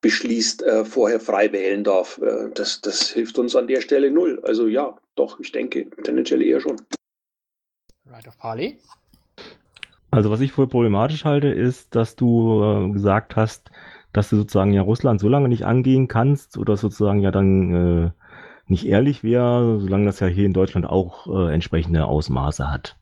[0.00, 2.18] beschließt, äh, vorher frei wählen darf.
[2.18, 4.40] Äh, das, das hilft uns an der Stelle null.
[4.44, 6.76] Also ja, doch, ich denke tendenziell eher schon.
[8.06, 8.78] Right of Parley.
[10.10, 13.70] Also was ich wohl problematisch halte, ist, dass du äh, gesagt hast,
[14.12, 18.10] dass du sozusagen ja Russland so lange nicht angehen kannst oder sozusagen ja dann äh,
[18.66, 22.96] nicht ehrlich wäre, solange das ja hier in Deutschland auch äh, entsprechende Ausmaße hat.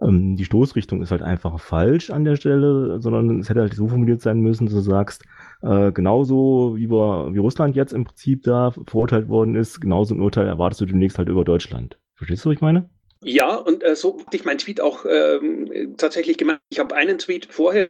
[0.00, 3.88] Ähm, die Stoßrichtung ist halt einfach falsch an der Stelle, sondern es hätte halt so
[3.88, 5.24] formuliert sein müssen, dass du sagst,
[5.62, 10.20] äh, genauso wie, wir, wie Russland jetzt im Prinzip da verurteilt worden ist, genauso ein
[10.20, 11.98] Urteil erwartest du demnächst halt über Deutschland.
[12.14, 12.88] Verstehst du, was ich meine?
[13.22, 16.60] Ja, und äh, so hatte ich meinen Tweet auch ähm, tatsächlich gemacht.
[16.68, 17.88] Ich habe einen Tweet vorher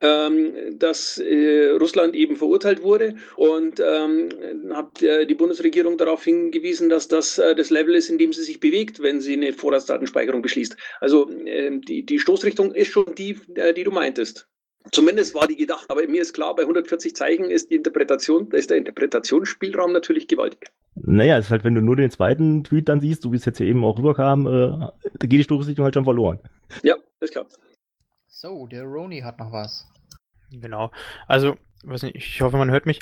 [0.00, 4.30] ähm, dass äh, Russland eben verurteilt wurde und ähm,
[4.72, 8.42] hat äh, die Bundesregierung darauf hingewiesen, dass das äh, das Level ist, in dem sie
[8.42, 10.76] sich bewegt, wenn sie eine Vorratsdatenspeicherung beschließt.
[11.00, 14.48] Also ähm, die, die Stoßrichtung ist schon die, äh, die du meintest.
[14.90, 18.70] Zumindest war die gedacht, aber mir ist klar, bei 140 Zeichen ist die Interpretation, ist
[18.70, 20.70] der Interpretationsspielraum natürlich gewaltig.
[20.94, 23.44] Naja, es ist halt, wenn du nur den zweiten Tweet dann siehst, so wie es
[23.44, 26.40] jetzt hier eben auch rüberkam, äh, da geht die Stoßrichtung halt schon verloren.
[26.82, 27.46] Ja, ist klar.
[28.26, 29.86] So, der Roni hat noch was.
[30.50, 30.90] Genau.
[31.26, 33.00] Also, weiß nicht, ich hoffe, man hört mich.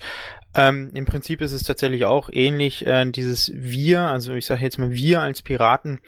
[0.54, 2.86] Ähm, Im Prinzip ist es tatsächlich auch ähnlich.
[2.86, 6.00] Äh, dieses Wir, also ich sage jetzt mal wir als Piraten,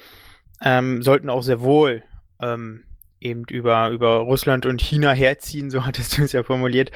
[0.63, 2.05] ähm, sollten auch sehr wohl
[2.41, 2.85] ähm,
[3.25, 6.91] eben über, über Russland und China herziehen, so hattest du es ja formuliert.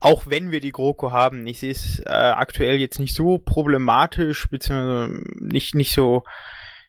[0.00, 1.46] Auch wenn wir die GroKo haben.
[1.46, 6.24] Ich sehe es äh, aktuell jetzt nicht so problematisch, beziehungsweise nicht, nicht so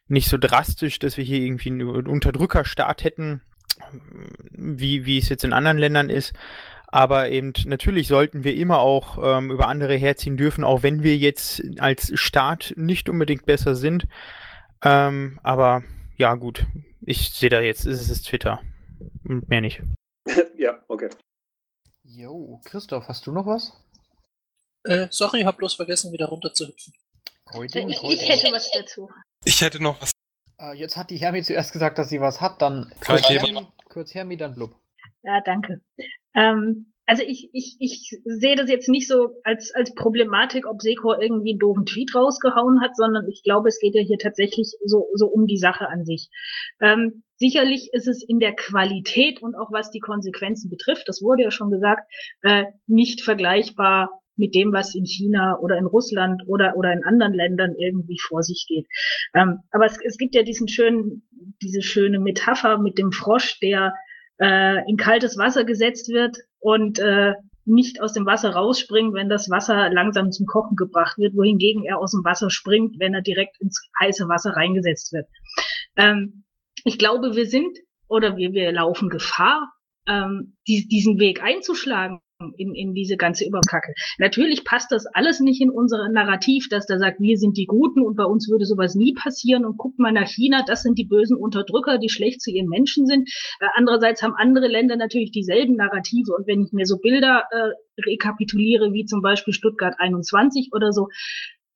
[0.08, 3.42] nicht so drastisch, dass wir hier irgendwie einen Unterdrückerstaat hätten,
[4.52, 6.34] wie, wie es jetzt in anderen Ländern ist.
[6.88, 11.18] Aber eben natürlich sollten wir immer auch ähm, über andere herziehen dürfen, auch wenn wir
[11.18, 14.08] jetzt als Staat nicht unbedingt besser sind.
[14.84, 15.84] Ähm, aber
[16.16, 16.66] ja, gut.
[17.02, 18.62] Ich sehe da jetzt, ist es Twitter.
[19.24, 19.82] Mehr nicht.
[20.58, 21.10] ja, okay.
[22.04, 23.74] Jo, Christoph, hast du noch was?
[24.84, 26.94] Äh, sorry, hab bloß vergessen, wieder runter zu hüpfen.
[27.64, 29.10] Ich, ich hätte was dazu.
[29.44, 30.12] Ich hätte noch was.
[30.60, 34.14] Äh, jetzt hat die Hermi zuerst gesagt, dass sie was hat, dann kurz Hermi, kurz
[34.14, 34.76] Hermi, dann Blub.
[35.24, 35.82] Ja, danke.
[36.34, 41.22] Ähm, also ich, ich, ich sehe das jetzt nicht so als, als Problematik, ob Sekor
[41.22, 45.08] irgendwie einen doofen Tweet rausgehauen hat, sondern ich glaube, es geht ja hier tatsächlich so,
[45.14, 46.30] so um die Sache an sich.
[46.82, 51.44] Ähm, sicherlich ist es in der Qualität und auch was die Konsequenzen betrifft, das wurde
[51.44, 56.76] ja schon gesagt, äh, nicht vergleichbar mit dem, was in China oder in Russland oder,
[56.76, 58.88] oder in anderen Ländern irgendwie vor sich geht.
[59.34, 61.24] Ähm, aber es, es gibt ja diesen schönen,
[61.62, 63.94] diese schöne Metapher mit dem Frosch, der
[64.40, 67.34] äh, in kaltes Wasser gesetzt wird und äh,
[67.66, 71.98] nicht aus dem Wasser rausspringt, wenn das Wasser langsam zum Kochen gebracht wird, wohingegen er
[71.98, 75.28] aus dem Wasser springt, wenn er direkt ins heiße Wasser reingesetzt wird.
[75.96, 76.45] Ähm,
[76.86, 79.74] ich glaube, wir sind oder wir, wir laufen Gefahr,
[80.08, 82.20] ähm, die, diesen Weg einzuschlagen
[82.58, 83.94] in, in diese ganze Überkacke.
[84.20, 88.02] Natürlich passt das alles nicht in unser Narrativ, dass der sagt, wir sind die Guten
[88.02, 91.06] und bei uns würde sowas nie passieren und guckt mal nach China, das sind die
[91.06, 93.30] bösen Unterdrücker, die schlecht zu ihren Menschen sind.
[93.60, 98.02] Äh, andererseits haben andere Länder natürlich dieselben Narrative und wenn ich mir so Bilder äh,
[98.06, 101.08] rekapituliere, wie zum Beispiel Stuttgart 21 oder so,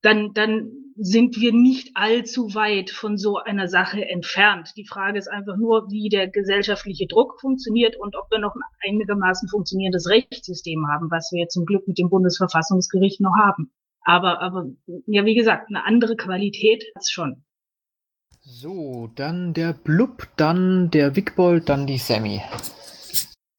[0.02, 4.70] dann, dann sind wir nicht allzu weit von so einer Sache entfernt.
[4.76, 8.62] Die Frage ist einfach nur, wie der gesellschaftliche Druck funktioniert und ob wir noch ein
[8.86, 13.72] einigermaßen funktionierendes Rechtssystem haben, was wir zum Glück mit dem Bundesverfassungsgericht noch haben.
[14.02, 14.66] Aber, aber
[15.06, 17.44] ja, wie gesagt, eine andere Qualität hat's schon.
[18.42, 22.40] So, dann der Blub, dann der Wickbold, dann die Sammy.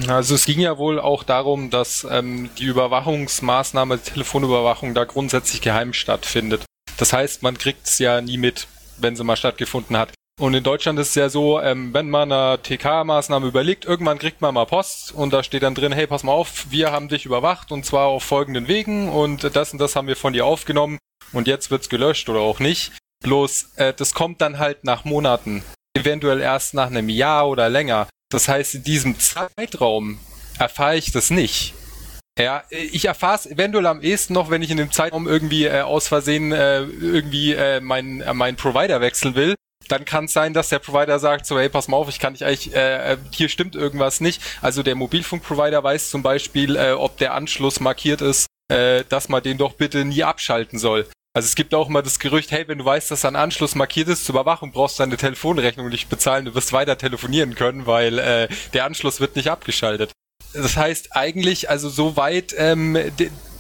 [0.08, 5.62] Also es ging ja wohl auch darum, dass ähm, die Überwachungsmaßnahme, die Telefonüberwachung da grundsätzlich
[5.62, 6.64] geheim stattfindet.
[6.98, 10.12] Das heißt, man kriegt es ja nie mit, wenn sie mal stattgefunden hat.
[10.40, 14.42] Und in Deutschland ist es ja so, ähm, wenn man eine TK-Maßnahme überlegt, irgendwann kriegt
[14.42, 17.26] man mal Post und da steht dann drin, hey, pass mal auf, wir haben dich
[17.26, 20.98] überwacht und zwar auf folgenden Wegen und das und das haben wir von dir aufgenommen
[21.32, 22.92] und jetzt wird's gelöscht oder auch nicht.
[23.24, 25.64] Bloß, äh, das kommt dann halt nach Monaten,
[25.96, 28.08] eventuell erst nach einem Jahr oder länger.
[28.32, 30.18] Das heißt, in diesem Zeitraum
[30.58, 31.76] erfahre ich das nicht.
[32.40, 35.82] Ja, ich erfahre es eventuell am ehesten noch, wenn ich in dem Zeitraum irgendwie äh,
[35.82, 39.54] aus Versehen äh, irgendwie äh, meinen äh, meinen Provider wechseln will.
[39.90, 42.32] Dann kann es sein, dass der Provider sagt so, hey, pass mal auf, ich kann
[42.32, 44.42] nicht eigentlich, äh, äh, hier stimmt irgendwas nicht.
[44.62, 49.44] Also der Mobilfunkprovider weiß zum Beispiel, äh, ob der Anschluss markiert ist, äh, dass man
[49.44, 51.08] den doch bitte nie abschalten soll.
[51.34, 54.10] Also es gibt auch immer das Gerücht, hey, wenn du weißt, dass ein Anschluss markiert
[54.10, 58.20] ist zur Überwachung, brauchst du deine Telefonrechnung nicht bezahlen, du wirst weiter telefonieren können, weil
[58.20, 60.12] äh, der Anschluss wird nicht abgeschaltet.
[60.54, 62.98] Das heißt eigentlich, also soweit, ähm,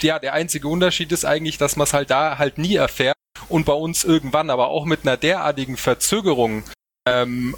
[0.01, 3.15] ja, der einzige Unterschied ist eigentlich, dass man es halt da halt nie erfährt
[3.47, 6.63] und bei uns irgendwann, aber auch mit einer derartigen Verzögerung
[7.07, 7.55] ähm,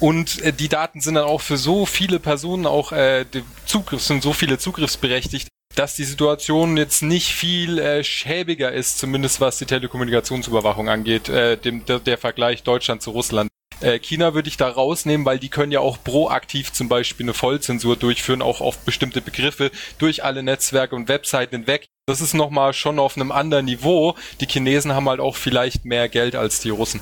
[0.00, 3.26] und äh, die Daten sind dann auch für so viele Personen auch äh,
[3.66, 9.40] Zugriff, sind so viele zugriffsberechtigt, dass die Situation jetzt nicht viel äh, schäbiger ist, zumindest
[9.40, 13.50] was die Telekommunikationsüberwachung angeht, äh, dem, der, der Vergleich Deutschland zu Russland.
[13.80, 17.34] Äh, China würde ich da rausnehmen, weil die können ja auch proaktiv zum Beispiel eine
[17.34, 21.86] Vollzensur durchführen, auch auf bestimmte Begriffe durch alle Netzwerke und Webseiten hinweg.
[22.06, 24.16] Das ist nochmal schon auf einem anderen Niveau.
[24.40, 27.00] Die Chinesen haben halt auch vielleicht mehr Geld als die Russen.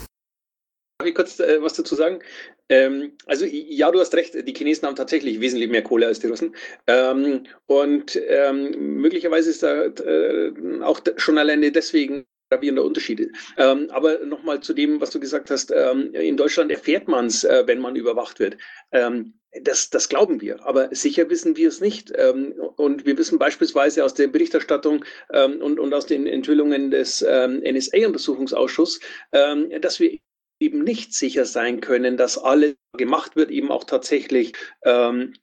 [0.99, 2.21] Darf ich kurz äh, was dazu sagen?
[2.69, 6.27] Ähm, also ja, du hast recht, die Chinesen haben tatsächlich wesentlich mehr Kohle als die
[6.29, 6.55] Russen.
[6.87, 10.53] Ähm, und ähm, möglicherweise ist da äh,
[10.83, 13.31] auch schon alleine deswegen gravierender Unterschiede.
[13.57, 17.45] Ähm, aber nochmal zu dem, was du gesagt hast, ähm, in Deutschland erfährt man es,
[17.45, 18.57] äh, wenn man überwacht wird.
[18.93, 22.13] Ähm, das, das glauben wir, aber sicher wissen wir es nicht.
[22.17, 27.25] Ähm, und wir wissen beispielsweise aus der Berichterstattung ähm, und, und aus den Enthüllungen des
[27.27, 29.01] ähm, NSA-Untersuchungsausschusses,
[29.81, 30.19] dass wir
[30.61, 35.35] eben nicht sicher sein können, dass alles gemacht wird, eben auch tatsächlich ähm,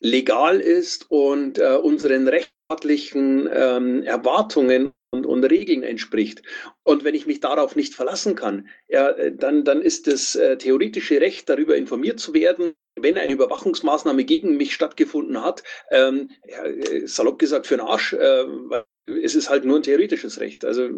[0.00, 6.42] legal ist und äh, unseren rechtlichen ähm, Erwartungen und, und, Regeln entspricht.
[6.84, 11.20] Und wenn ich mich darauf nicht verlassen kann, ja, dann, dann ist das äh, theoretische
[11.20, 17.06] Recht, darüber informiert zu werden, wenn eine Überwachungsmaßnahme gegen mich stattgefunden hat, ähm, ja, äh,
[17.06, 18.44] salopp gesagt für den Arsch, äh,
[19.06, 20.64] es ist halt nur ein theoretisches Recht.
[20.64, 20.88] Also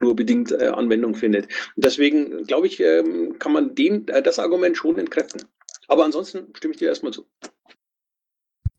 [0.00, 1.48] nur bedingt äh, Anwendung findet.
[1.76, 5.42] Deswegen glaube ich, ähm, kann man den, äh, das Argument schon entkräften.
[5.88, 7.26] Aber ansonsten stimme ich dir erstmal zu.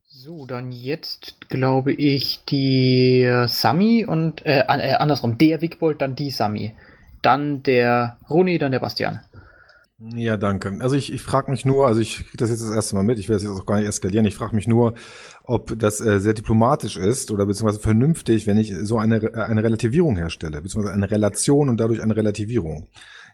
[0.08, 6.30] So, dann jetzt glaube ich die Sami und äh, äh, andersrum, der Wigbold, dann die
[6.30, 6.76] Sami.
[7.22, 9.22] Dann der Roni, dann der Bastian.
[10.02, 10.78] Ja, danke.
[10.80, 13.20] Also ich, ich frage mich nur, also ich kriege das jetzt das erste Mal mit,
[13.20, 14.94] ich werde das jetzt auch gar nicht eskalieren, ich frage mich nur,
[15.44, 19.62] ob das äh, sehr diplomatisch ist oder beziehungsweise vernünftig, wenn ich so eine, äh, eine
[19.62, 22.88] Relativierung herstelle, beziehungsweise eine Relation und dadurch eine Relativierung.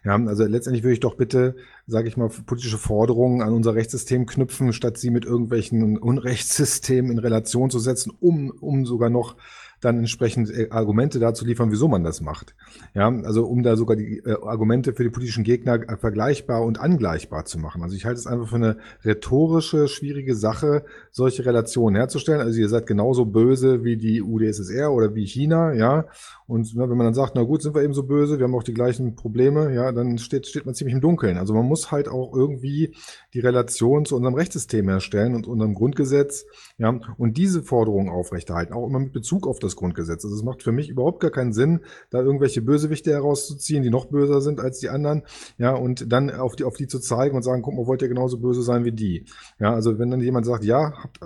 [0.04, 1.54] Ja, also letztendlich würde ich doch bitte,
[1.86, 7.18] sage ich mal, politische Forderungen an unser Rechtssystem knüpfen, statt sie mit irgendwelchen Unrechtssystemen in
[7.18, 9.36] Relation zu setzen, um, um sogar noch
[9.80, 12.54] dann entsprechend äh, Argumente dazu liefern, wieso man das macht.
[12.94, 16.80] Ja, also um da sogar die äh, Argumente für die politischen Gegner äh, vergleichbar und
[16.80, 17.82] angleichbar zu machen.
[17.82, 22.40] Also ich halte es einfach für eine rhetorische, schwierige Sache, solche Relationen herzustellen.
[22.40, 26.06] Also ihr seid genauso böse wie die UdSSR oder wie China, ja.
[26.46, 28.54] Und na, wenn man dann sagt, na gut, sind wir eben so böse, wir haben
[28.54, 31.38] auch die gleichen Probleme, ja, dann steht, steht man ziemlich im Dunkeln.
[31.38, 32.94] Also man muss halt auch irgendwie
[33.34, 36.46] die Relation zu unserem Rechtssystem herstellen und unserem Grundgesetz,
[36.78, 40.24] ja, und diese Forderungen aufrechterhalten, auch immer mit Bezug auf das Grundgesetz.
[40.24, 44.06] Also es macht für mich überhaupt gar keinen Sinn, da irgendwelche Bösewichte herauszuziehen, die noch
[44.06, 45.22] böser sind als die anderen,
[45.58, 48.08] ja, und dann auf die, auf die zu zeigen und sagen, guck mal, wollt ihr
[48.08, 49.24] genauso böse sein wie die?
[49.58, 51.18] Ja, also wenn dann jemand sagt, ja, habt,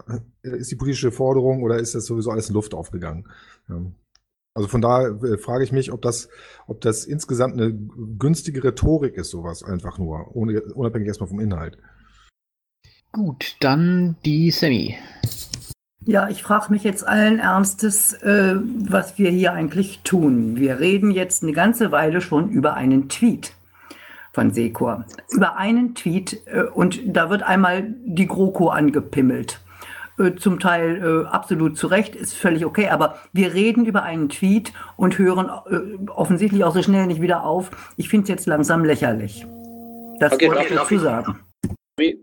[0.43, 3.27] ist die politische Forderung oder ist das sowieso alles in Luft aufgegangen?
[3.69, 3.83] Ja.
[4.55, 6.29] Also von daher äh, frage ich mich, ob das,
[6.67, 11.79] ob das insgesamt eine günstige Rhetorik ist, sowas einfach nur, unabhängig erstmal vom Inhalt.
[13.13, 14.97] Gut, dann die Semi.
[16.07, 20.57] Ja, ich frage mich jetzt allen Ernstes, äh, was wir hier eigentlich tun.
[20.57, 23.53] Wir reden jetzt eine ganze Weile schon über einen Tweet
[24.33, 25.05] von Sekor.
[25.31, 29.61] Über einen Tweet äh, und da wird einmal die GroKo angepimmelt.
[30.19, 34.31] Äh, zum Teil äh, absolut zu Recht, ist völlig okay, aber wir reden über einen
[34.31, 37.93] Tweet und hören äh, offensichtlich auch so schnell nicht wieder auf.
[37.99, 39.47] Ich finde es jetzt langsam lächerlich.
[40.19, 41.41] Das okay, wollte ich dazu sagen.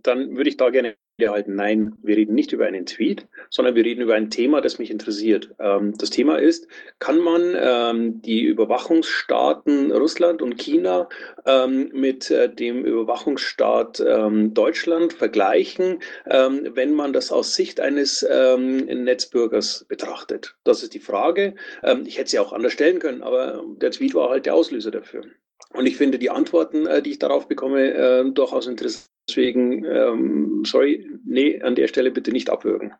[0.01, 3.83] Dann würde ich da gerne halten, nein, wir reden nicht über einen Tweet, sondern wir
[3.83, 5.49] reden über ein Thema, das mich interessiert.
[5.59, 6.67] Ähm, das Thema ist,
[6.99, 11.09] kann man ähm, die Überwachungsstaaten Russland und China
[11.45, 15.99] ähm, mit äh, dem Überwachungsstaat ähm, Deutschland vergleichen,
[16.29, 20.55] ähm, wenn man das aus Sicht eines ähm, Netzbürgers betrachtet?
[20.63, 21.55] Das ist die Frage.
[22.05, 25.23] ich hätte sie auch anders stellen können, aber der Tweet war halt der Auslöser dafür.
[25.73, 29.07] Und ich finde die Antworten, äh, die ich darauf bekomme, äh, durchaus interessant.
[29.29, 32.93] Deswegen, ähm, sorry, nee, an der Stelle bitte nicht abwürgen.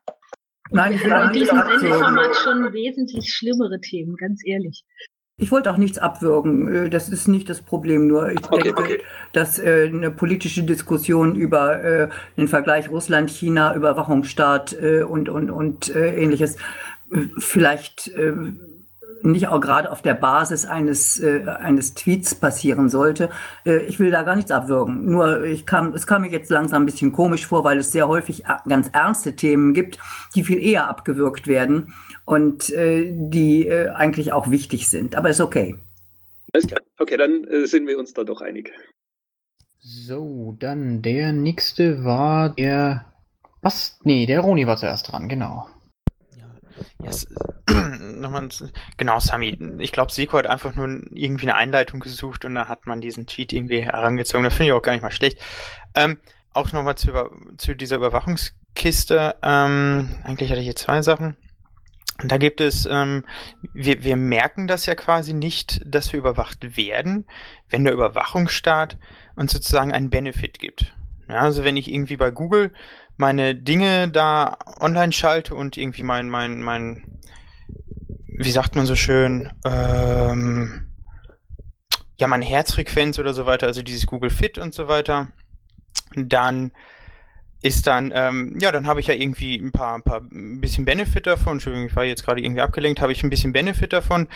[0.72, 4.84] Nein, ich will in diesem Sendeformat schon wesentlich schlimmere Themen, ganz ehrlich.
[5.40, 6.88] Ich wollte auch nichts abwürgen.
[6.88, 8.08] Äh, das ist nicht das Problem.
[8.08, 9.02] Nur ich okay, denke, okay.
[9.32, 14.74] dass eine politische Diskussion über den Vergleich Russland-China, Überwachungsstaat
[15.08, 16.58] und, und, und äh, ähnliches
[17.12, 18.12] äh, vielleicht
[19.22, 23.30] nicht auch gerade auf der Basis eines, äh, eines Tweets passieren sollte.
[23.66, 25.06] Äh, ich will da gar nichts abwürgen.
[25.06, 28.08] Nur ich kam, es kam mir jetzt langsam ein bisschen komisch vor, weil es sehr
[28.08, 29.98] häufig ganz ernste Themen gibt,
[30.36, 31.94] die viel eher abgewürgt werden
[32.26, 35.16] und äh, die äh, eigentlich auch wichtig sind.
[35.16, 35.76] Aber ist okay.
[36.54, 36.82] Alles klar.
[37.00, 38.72] Okay, dann äh, sind wir uns da doch einig.
[39.80, 43.06] So, dann der nächste war der.
[43.62, 44.00] Was?
[44.04, 45.68] Nee, der Roni war zuerst dran, genau.
[47.04, 47.28] Yes.
[47.70, 48.50] Nochmal,
[48.98, 49.58] genau, Sami.
[49.80, 53.28] Ich glaube, Seko hat einfach nur irgendwie eine Einleitung gesucht und da hat man diesen
[53.28, 54.44] Tweet irgendwie herangezogen.
[54.44, 55.40] Das finde ich auch gar nicht mal schlecht.
[55.96, 56.20] Ähm,
[56.54, 57.12] auch nochmal zu,
[57.58, 59.36] zu dieser Überwachungskiste.
[59.44, 61.38] Ähm, eigentlich hatte ich hier zwei Sachen.
[62.24, 63.26] Da gibt es, ähm,
[63.74, 67.26] wir, wir merken das ja quasi nicht, dass wir überwacht werden,
[67.70, 68.98] wenn der Überwachungsstaat
[69.36, 70.96] uns sozusagen einen Benefit gibt.
[71.30, 72.72] Ja, also wenn ich irgendwie bei Google
[73.18, 77.20] meine Dinge da online schalte und irgendwie mein, mein, mein,
[78.28, 80.92] wie sagt man so schön, ähm,
[82.20, 85.28] ja, meine Herzfrequenz oder so weiter, also dieses Google Fit und so weiter,
[86.16, 86.72] dann
[87.62, 90.86] ist dann, ähm, ja, dann habe ich ja irgendwie ein paar, ein paar ein bisschen
[90.86, 91.54] Benefit davon.
[91.54, 94.28] Entschuldigung, ich war jetzt gerade irgendwie abgelenkt, habe ich ein bisschen Benefit davon,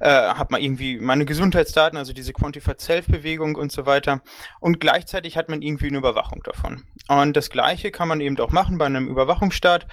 [0.00, 4.22] äh, habe mal irgendwie meine Gesundheitsdaten, also diese Quantified Self-Bewegung und so weiter.
[4.60, 6.84] Und gleichzeitig hat man irgendwie eine Überwachung davon.
[7.08, 9.86] Und das Gleiche kann man eben auch machen bei einem Überwachungsstaat.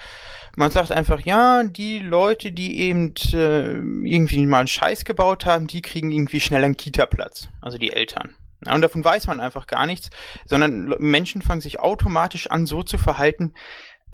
[0.56, 3.74] Man sagt einfach, ja, die Leute, die eben äh,
[4.08, 7.50] irgendwie mal einen Scheiß gebaut haben, die kriegen irgendwie schnell einen Kita-Platz.
[7.62, 8.36] Also die Eltern.
[8.70, 10.10] Und davon weiß man einfach gar nichts,
[10.46, 13.54] sondern Menschen fangen sich automatisch an, so zu verhalten,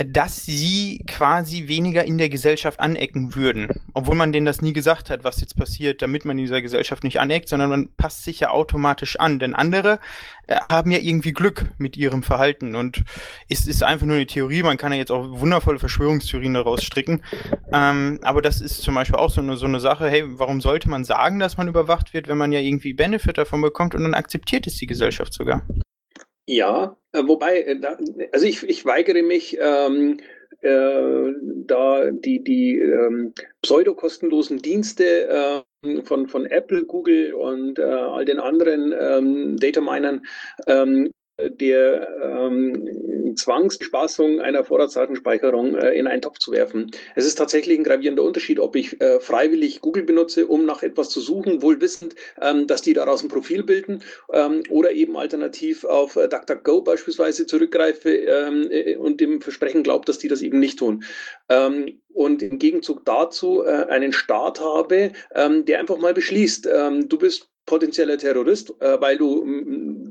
[0.05, 3.67] dass sie quasi weniger in der Gesellschaft anecken würden.
[3.93, 7.03] Obwohl man denen das nie gesagt hat, was jetzt passiert, damit man in dieser Gesellschaft
[7.03, 9.39] nicht aneckt, sondern man passt sich ja automatisch an.
[9.39, 9.99] Denn andere
[10.47, 12.75] äh, haben ja irgendwie Glück mit ihrem Verhalten.
[12.75, 13.03] Und
[13.49, 14.63] es ist einfach nur eine Theorie.
[14.63, 17.21] Man kann ja jetzt auch wundervolle Verschwörungstheorien daraus stricken.
[17.73, 20.89] Ähm, aber das ist zum Beispiel auch so eine, so eine Sache, hey, warum sollte
[20.89, 24.13] man sagen, dass man überwacht wird, wenn man ja irgendwie Benefit davon bekommt und dann
[24.13, 25.63] akzeptiert es die Gesellschaft sogar?
[26.51, 27.79] Ja, äh, wobei, äh,
[28.33, 30.19] also ich, ich weigere mich, ähm,
[30.59, 31.31] äh,
[31.65, 38.41] da die, die ähm, pseudo-kostenlosen Dienste äh, von, von Apple, Google und äh, all den
[38.41, 40.25] anderen ähm, Data-Minern
[40.67, 41.11] ähm,
[41.49, 46.91] der ähm, Zwangsspaßung einer Vorratsdatenspeicherung äh, in einen Topf zu werfen.
[47.15, 51.09] Es ist tatsächlich ein gravierender Unterschied, ob ich äh, freiwillig Google benutze, um nach etwas
[51.09, 55.83] zu suchen, wohl wissend, ähm, dass die daraus ein Profil bilden, ähm, oder eben alternativ
[55.83, 60.59] auf äh, DuckDuckGo beispielsweise zurückgreife ähm, äh, und dem Versprechen glaubt, dass die das eben
[60.59, 61.03] nicht tun.
[61.49, 67.17] Ähm, und im Gegenzug dazu äh, einen Staat habe, ähm, der einfach mal beschließt, du
[67.17, 69.45] bist potenzieller Terrorist, äh, weil du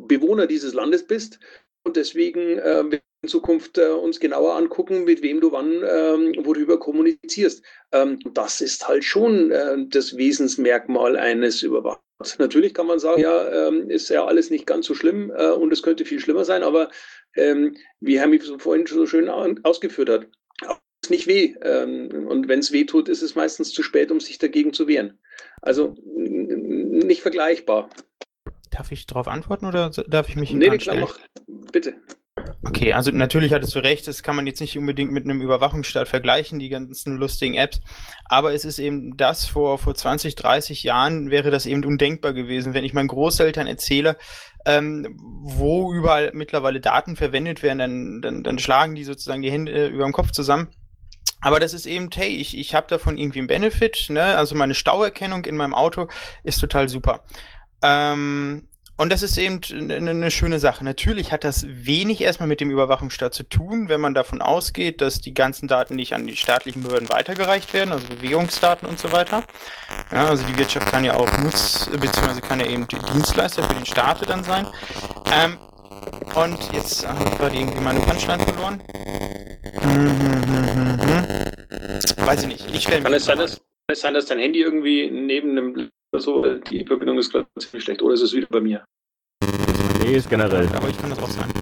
[0.07, 1.39] Bewohner dieses Landes bist.
[1.83, 6.79] Und deswegen äh, in Zukunft äh, uns genauer angucken, mit wem du wann ähm, worüber
[6.79, 7.63] kommunizierst.
[7.93, 12.01] Ähm, das ist halt schon äh, das Wesensmerkmal eines Überwachers.
[12.39, 15.73] Natürlich kann man sagen, ja, ähm, ist ja alles nicht ganz so schlimm äh, und
[15.73, 16.91] es könnte viel schlimmer sein, aber
[17.35, 20.27] ähm, wie Herr Mief vorhin so schön ausgeführt hat,
[21.03, 21.55] es nicht weh.
[21.63, 24.87] Ähm, und wenn es weh tut, ist es meistens zu spät, um sich dagegen zu
[24.87, 25.19] wehren.
[25.63, 25.97] Also
[27.11, 27.91] nicht vergleichbar.
[28.71, 31.19] Darf ich darauf antworten oder darf ich mich Nee, klar, mach.
[31.73, 31.95] Bitte.
[32.63, 36.09] Okay, also natürlich hattest du recht, das kann man jetzt nicht unbedingt mit einem Überwachungsstaat
[36.09, 37.81] vergleichen, die ganzen lustigen Apps,
[38.25, 42.73] aber es ist eben das, vor, vor 20, 30 Jahren wäre das eben undenkbar gewesen,
[42.73, 44.17] wenn ich meinen Großeltern erzähle,
[44.65, 49.89] ähm, wo überall mittlerweile Daten verwendet werden, dann, dann, dann schlagen die sozusagen die Hände
[49.89, 50.69] über dem Kopf zusammen.
[51.41, 54.37] Aber das ist eben, hey, ich, ich habe davon irgendwie einen Benefit, ne?
[54.37, 56.09] Also meine Stauerkennung in meinem Auto
[56.45, 57.25] ist total super.
[57.83, 58.69] Ähm,
[59.01, 60.85] und das ist eben eine, schöne Sache.
[60.85, 65.23] Natürlich hat das wenig erstmal mit dem Überwachungsstaat zu tun, wenn man davon ausgeht, dass
[65.23, 69.43] die ganzen Daten nicht an die staatlichen Behörden weitergereicht werden, also Bewegungsdaten und so weiter.
[70.13, 73.87] Ja, also die Wirtschaft kann ja auch Nutz, beziehungsweise kann ja eben Dienstleister für den
[73.87, 74.67] Staat dann sein.
[75.33, 75.57] Ähm,
[76.35, 78.83] und jetzt habe ich gerade irgendwie meine Punchline verloren.
[81.71, 82.75] Weiß ich nicht.
[82.75, 85.91] Ich stelle Kann es sein, dass, kann es sein, dass dein Handy irgendwie neben einem
[86.13, 88.85] so, die Verbindung ist gerade ziemlich schlecht, oder ist es wieder bei mir?
[90.01, 90.67] Nee, ist generell.
[90.75, 91.53] Aber ich kann das auch sein.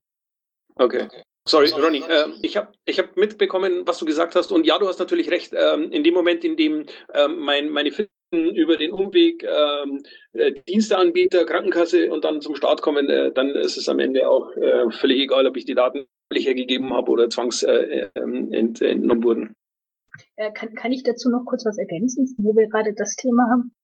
[0.77, 1.09] Okay.
[1.47, 4.53] Sorry, Ronny, äh, ich habe ich hab mitbekommen, was du gesagt hast.
[4.53, 5.55] Und ja, du hast natürlich recht.
[5.57, 6.85] Ähm, in dem Moment, in dem
[7.15, 10.03] ähm, mein, meine Firmen über den Umweg ähm,
[10.35, 14.55] äh, Diensteanbieter, Krankenkasse und dann zum Start kommen, äh, dann ist es am Ende auch
[14.57, 19.55] äh, völlig egal, ob ich die Daten hergegeben habe oder zwangsentnommen äh, wurden.
[20.37, 23.75] Äh, kann, kann ich dazu noch kurz was ergänzen, wo wir gerade das Thema haben?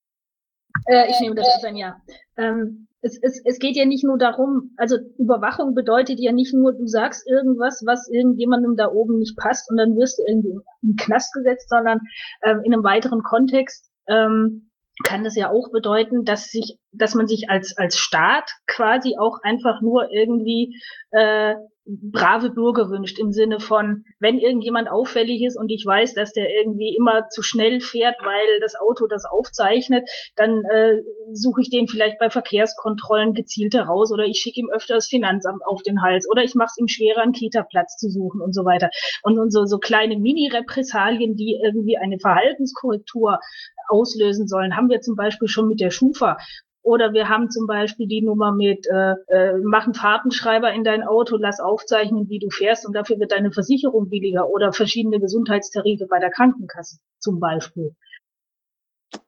[0.85, 2.01] Äh, ich nehme das ein Ja.
[2.37, 6.73] Ähm, es, es, es geht ja nicht nur darum, also Überwachung bedeutet ja nicht nur,
[6.73, 10.95] du sagst irgendwas, was irgendjemandem da oben nicht passt und dann wirst du irgendwie in
[10.95, 11.99] Knast gesetzt, sondern
[12.43, 14.71] ähm, in einem weiteren Kontext ähm,
[15.03, 19.39] kann das ja auch bedeuten, dass sich, dass man sich als als Staat quasi auch
[19.43, 20.81] einfach nur irgendwie
[21.11, 21.55] äh,
[21.85, 26.49] brave Bürger wünscht, im Sinne von, wenn irgendjemand auffällig ist und ich weiß, dass der
[26.49, 31.87] irgendwie immer zu schnell fährt, weil das Auto das aufzeichnet, dann äh, suche ich den
[31.87, 36.27] vielleicht bei Verkehrskontrollen gezielt heraus oder ich schicke ihm öfter das Finanzamt auf den Hals
[36.29, 38.89] oder ich mache es ihm schwerer, einen Kita-Platz zu suchen und so weiter.
[39.21, 43.39] Und, und so, so kleine Mini-Repressalien, die irgendwie eine Verhaltenskorrektur
[43.87, 46.37] auslösen sollen, haben wir zum Beispiel schon mit der Schufa,
[46.85, 51.01] oder wir haben zum Beispiel die Nummer mit, äh, äh, mach einen Fahrtenschreiber in dein
[51.01, 56.05] Auto, lass aufzeichnen, wie du fährst und dafür wird deine Versicherung billiger oder verschiedene Gesundheitstarife
[56.07, 57.95] bei der Krankenkasse zum Beispiel.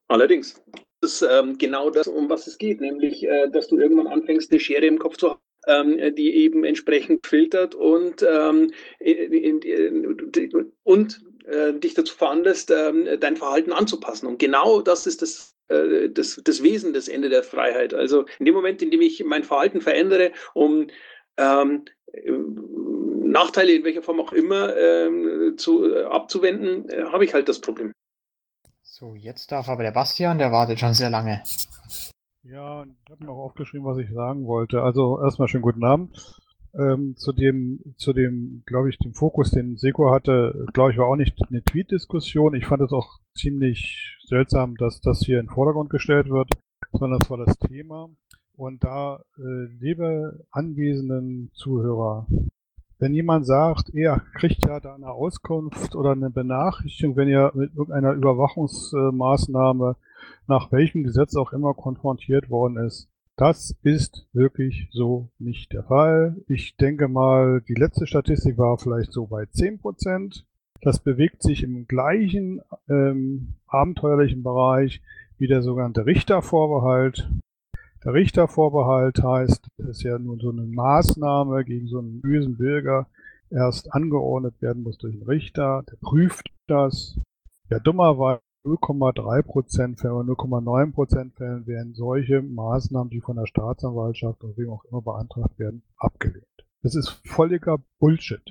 [0.07, 0.63] Allerdings.
[1.01, 4.51] Das ist ähm, genau das, um was es geht, nämlich, äh, dass du irgendwann anfängst,
[4.51, 8.71] eine Schere im Kopf zu haben ähm, die eben entsprechend filtert und, ähm,
[10.83, 14.27] und äh, dich dazu veranlasst, äh, dein Verhalten anzupassen.
[14.27, 17.93] Und genau das ist das äh, das, das Wesen des Ende der Freiheit.
[17.93, 20.87] Also in dem Moment, in dem ich mein Verhalten verändere, um
[21.37, 21.85] ähm,
[23.25, 27.59] Nachteile in welcher Form auch immer ähm, zu, äh, abzuwenden, äh, habe ich halt das
[27.59, 27.91] Problem.
[28.81, 31.43] So, jetzt darf aber der Bastian, der wartet schon sehr lange.
[32.43, 34.81] Ja, ich habe mir auch aufgeschrieben, was ich sagen wollte.
[34.81, 36.39] Also erstmal schönen guten Abend.
[36.77, 41.07] Ähm, zu dem, zu dem, glaube ich, dem Fokus, den Seko hatte, glaube ich, war
[41.07, 42.53] auch nicht eine Tweet-Diskussion.
[42.53, 46.51] Ich fand es auch ziemlich seltsam, dass das hier in den Vordergrund gestellt wird,
[46.91, 48.09] sondern das war das Thema.
[48.55, 52.27] Und da, äh, liebe anwesenden Zuhörer,
[52.99, 57.75] wenn jemand sagt, er kriegt ja da eine Auskunft oder eine Benachrichtigung, wenn ihr mit
[57.75, 59.95] irgendeiner Überwachungsmaßnahme
[60.47, 66.35] nach welchem Gesetz auch immer konfrontiert worden ist, das ist wirklich so nicht der Fall.
[66.47, 70.43] Ich denke mal, die letzte Statistik war vielleicht so bei 10 Prozent.
[70.81, 75.01] Das bewegt sich im gleichen ähm, abenteuerlichen Bereich
[75.37, 77.29] wie der sogenannte Richtervorbehalt.
[78.03, 83.07] Der Richtervorbehalt heißt, dass ja nun so eine Maßnahme gegen so einen bösen Bürger
[83.51, 85.83] erst angeordnet werden muss durch einen Richter.
[85.89, 87.19] Der prüft das.
[87.69, 93.47] Ja, dummerweise 0,3 Prozent Fällen oder 0,9 Prozent Fällen werden solche Maßnahmen, die von der
[93.47, 96.45] Staatsanwaltschaft oder wem auch immer beantragt werden, abgelehnt.
[96.83, 98.43] Das ist völliger Bullshit.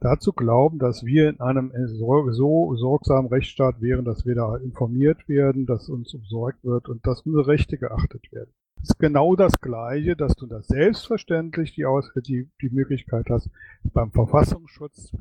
[0.00, 5.66] Dazu glauben, dass wir in einem so sorgsamen Rechtsstaat wären, dass wir da informiert werden,
[5.66, 8.50] dass uns umsorgt wird und dass unsere Rechte geachtet werden.
[8.76, 13.50] Das ist genau das Gleiche, dass du da selbstverständlich die, Aus die, die Möglichkeit hast,
[13.92, 15.12] beim Verfassungsschutz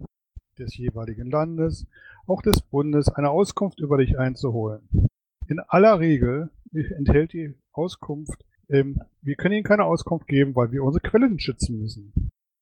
[0.60, 1.88] des jeweiligen Landes,
[2.28, 4.82] auch des Bundes, eine Auskunft über dich einzuholen.
[5.48, 10.84] In aller Regel enthält die Auskunft, ähm, wir können Ihnen keine Auskunft geben, weil wir
[10.84, 12.14] unsere Quellen schützen müssen.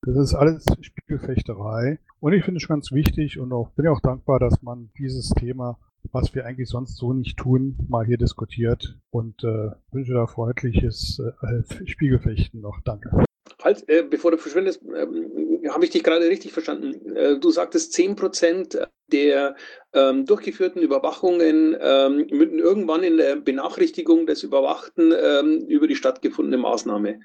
[0.02, 2.00] Das ist alles Spiegelfechterei.
[2.20, 5.30] Und ich finde es ganz wichtig und auch, bin ja auch dankbar, dass man dieses
[5.30, 5.78] Thema,
[6.12, 11.22] was wir eigentlich sonst so nicht tun, mal hier diskutiert und äh, wünsche da freundliches
[11.42, 12.80] äh, Spiegelfechten noch.
[12.86, 13.27] Danke.
[13.62, 17.16] Halt, äh, bevor du verschwindest, ähm, habe ich dich gerade richtig verstanden.
[17.16, 19.56] Äh, du sagtest, 10% der
[19.94, 26.58] ähm, durchgeführten Überwachungen ähm, münden irgendwann in der Benachrichtigung des Überwachten ähm, über die stattgefundene
[26.58, 27.20] Maßnahme.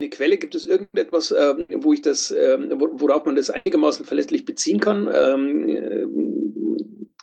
[0.00, 5.06] Eine Quelle, gibt es irgendetwas, wo ich das, worauf man das einigermaßen verlässlich beziehen kann?
[5.08, 6.06] Äh,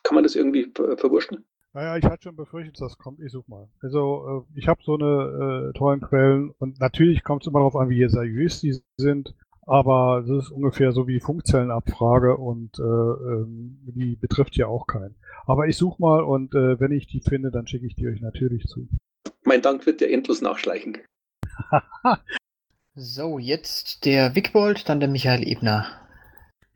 [0.04, 1.44] kann man das irgendwie verwurschen?
[1.78, 3.20] Naja, ich hatte schon befürchtet, das kommt.
[3.20, 3.70] Ich such mal.
[3.84, 7.76] Also, äh, ich habe so eine äh, tollen Quellen und natürlich kommt es immer darauf
[7.76, 9.36] an, wie seriös die sind.
[9.68, 14.88] Aber das ist ungefähr so wie die Funkzellenabfrage und äh, ähm, die betrifft ja auch
[14.88, 15.18] keinen.
[15.46, 18.22] Aber ich suche mal und äh, wenn ich die finde, dann schicke ich die euch
[18.22, 18.90] natürlich zu.
[19.44, 20.98] Mein Dank wird dir endlos nachschleichen.
[22.96, 26.07] so, jetzt der Wickbold, dann der Michael Ebner.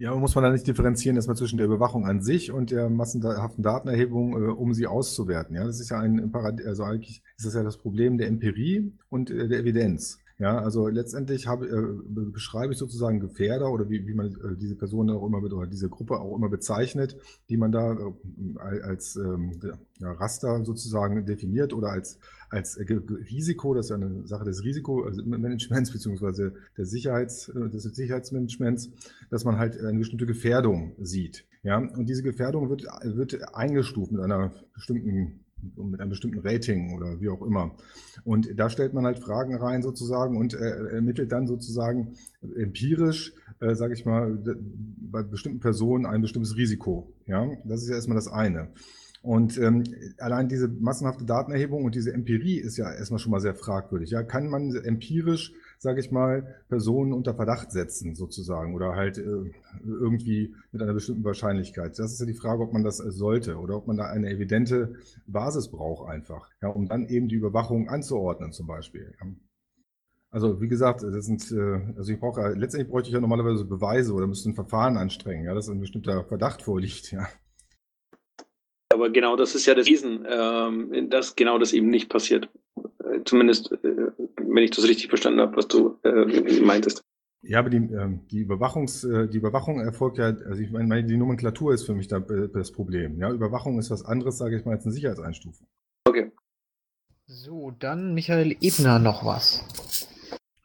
[0.01, 3.63] Ja, muss man da nicht differenzieren erstmal zwischen der Überwachung an sich und der massenhaften
[3.63, 5.55] Datenerhebung, äh, um sie auszuwerten.
[5.55, 8.93] Ja, das ist ja ein Parad also eigentlich ist das ja das Problem der Empirie
[9.09, 10.17] und äh, der Evidenz.
[10.41, 14.75] Ja, also letztendlich habe, äh, beschreibe ich sozusagen Gefährder oder wie, wie man äh, diese
[14.75, 17.15] Person auch immer oder diese Gruppe auch immer bezeichnet,
[17.47, 19.59] die man da äh, als ähm,
[19.99, 22.17] ja, Raster sozusagen definiert oder als,
[22.49, 28.89] als Risiko, das ist ja eine Sache des Risikomanagements beziehungsweise des, Sicherheits, äh, des Sicherheitsmanagements,
[29.29, 31.45] dass man halt eine bestimmte Gefährdung sieht.
[31.61, 37.19] Ja, und diese Gefährdung wird, wird eingestuft mit einer bestimmten mit einem bestimmten Rating oder
[37.21, 37.75] wie auch immer.
[38.23, 42.15] Und da stellt man halt Fragen rein sozusagen und äh, ermittelt dann sozusagen
[42.55, 44.37] empirisch, äh, sage ich mal,
[44.99, 47.13] bei bestimmten Personen ein bestimmtes Risiko.
[47.25, 48.69] Ja, das ist ja erstmal das eine.
[49.21, 49.83] Und ähm,
[50.17, 54.09] allein diese massenhafte Datenerhebung und diese Empirie ist ja erstmal schon mal sehr fragwürdig.
[54.09, 59.51] Ja, kann man empirisch sage ich mal, Personen unter Verdacht setzen, sozusagen, oder halt äh,
[59.83, 61.97] irgendwie mit einer bestimmten Wahrscheinlichkeit.
[61.97, 64.93] Das ist ja die Frage, ob man das sollte oder ob man da eine evidente
[65.25, 69.15] Basis braucht einfach, ja, um dann eben die Überwachung anzuordnen zum Beispiel.
[70.29, 74.13] Also wie gesagt, das sind, äh, also ich brauche letztendlich bräuchte ich ja normalerweise Beweise
[74.13, 77.27] oder müsste ein Verfahren anstrengen, ja, dass ein bestimmter Verdacht vorliegt, ja.
[78.89, 82.49] Aber genau das ist ja das Wesen, ähm, dass genau das eben nicht passiert.
[83.03, 87.01] Äh, zumindest, äh, wenn ich das richtig verstanden habe, was du äh, meintest.
[87.43, 91.17] Ja, aber die, ähm, die, Überwachungs, äh, die Überwachung erfolgt ja, also ich meine, die
[91.17, 93.17] Nomenklatur ist für mich da, äh, das Problem.
[93.19, 95.67] Ja, Überwachung ist was anderes, sage ich mal, als eine Sicherheitseinstufung.
[96.05, 96.31] Okay.
[97.25, 99.63] So, dann Michael Ebner noch was.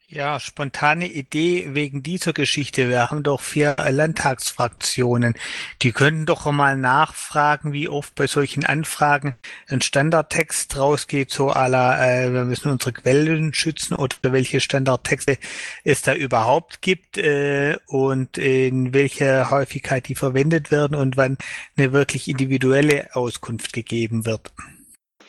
[0.09, 2.89] Ja, spontane Idee wegen dieser Geschichte.
[2.89, 5.35] Wir haben doch vier Landtagsfraktionen.
[5.83, 9.35] Die könnten doch mal nachfragen, wie oft bei solchen Anfragen
[9.67, 15.39] ein Standardtext rausgeht, so aller, äh, wir müssen unsere Quellen schützen oder welche Standardtexte
[15.83, 21.37] es da überhaupt gibt äh, und in welcher Häufigkeit die verwendet werden und wann
[21.77, 24.53] eine wirklich individuelle Auskunft gegeben wird.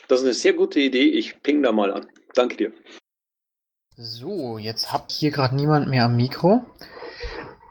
[0.07, 1.05] Das ist eine sehr gute Idee.
[1.05, 2.05] Ich ping da mal an.
[2.35, 2.73] Danke dir.
[3.99, 6.61] So, jetzt habt hier gerade niemand mehr am Mikro.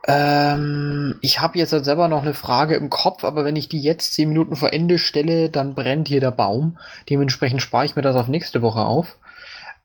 [0.08, 3.80] Ähm, ich habe jetzt halt selber noch eine Frage im Kopf, aber wenn ich die
[3.80, 6.78] jetzt zehn Minuten vor Ende stelle, dann brennt hier der Baum.
[7.08, 9.18] Dementsprechend spare ich mir das auf nächste Woche auf.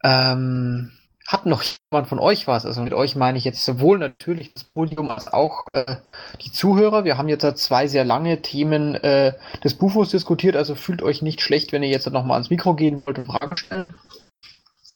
[0.04, 0.92] Ähm,
[1.28, 2.66] hat noch jemand von euch was?
[2.66, 5.98] Also mit euch meine ich jetzt sowohl natürlich das Podium als auch äh,
[6.44, 7.04] die Zuhörer.
[7.04, 9.34] Wir haben jetzt halt zwei sehr lange Themen äh,
[9.64, 12.74] des Bufos diskutiert, also fühlt euch nicht schlecht, wenn ihr jetzt noch mal ans Mikro
[12.74, 13.86] gehen wollt und Fragen stellen.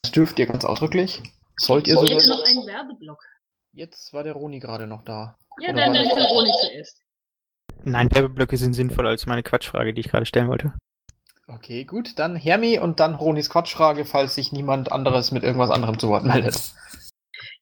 [0.02, 1.22] Das dürft ihr ganz ausdrücklich.
[1.58, 2.14] Sollt ihr So, sogar.
[2.14, 3.22] jetzt noch ein Werbeblock.
[3.72, 5.36] Jetzt war der Roni gerade noch da.
[5.60, 7.02] Ja, Oder dann dann für Roni zuerst.
[7.84, 10.72] Nein, Werbeblöcke sind sinnvoller als meine Quatschfrage, die ich gerade stellen wollte.
[11.48, 12.18] Okay, gut.
[12.18, 16.24] Dann Hermi und dann Ronis Quatschfrage, falls sich niemand anderes mit irgendwas anderem zu Wort
[16.24, 16.72] meldet.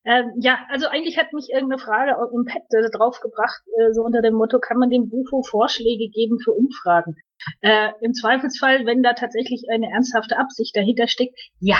[0.07, 4.03] Ähm, ja, also eigentlich hat mich irgendeine Frage au- im Pad äh, draufgebracht, äh, so
[4.03, 7.16] unter dem Motto, kann man dem Bufo Vorschläge geben für Umfragen?
[7.62, 11.76] Äh, Im Zweifelsfall, wenn da tatsächlich eine ernsthafte Absicht dahinter steckt, ja,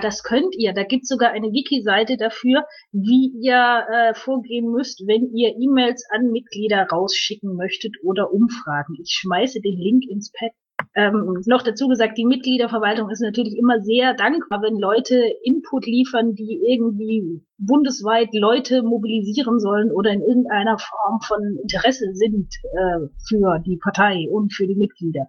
[0.00, 0.74] das könnt ihr.
[0.74, 6.30] Da gibt's sogar eine Wiki-Seite dafür, wie ihr äh, vorgehen müsst, wenn ihr E-Mails an
[6.30, 8.96] Mitglieder rausschicken möchtet oder Umfragen.
[9.00, 10.52] Ich schmeiße den Link ins Pad.
[10.94, 16.34] Ähm, noch dazu gesagt, die Mitgliederverwaltung ist natürlich immer sehr dankbar, wenn Leute Input liefern,
[16.34, 23.58] die irgendwie bundesweit Leute mobilisieren sollen oder in irgendeiner Form von Interesse sind äh, für
[23.60, 25.26] die Partei und für die Mitglieder.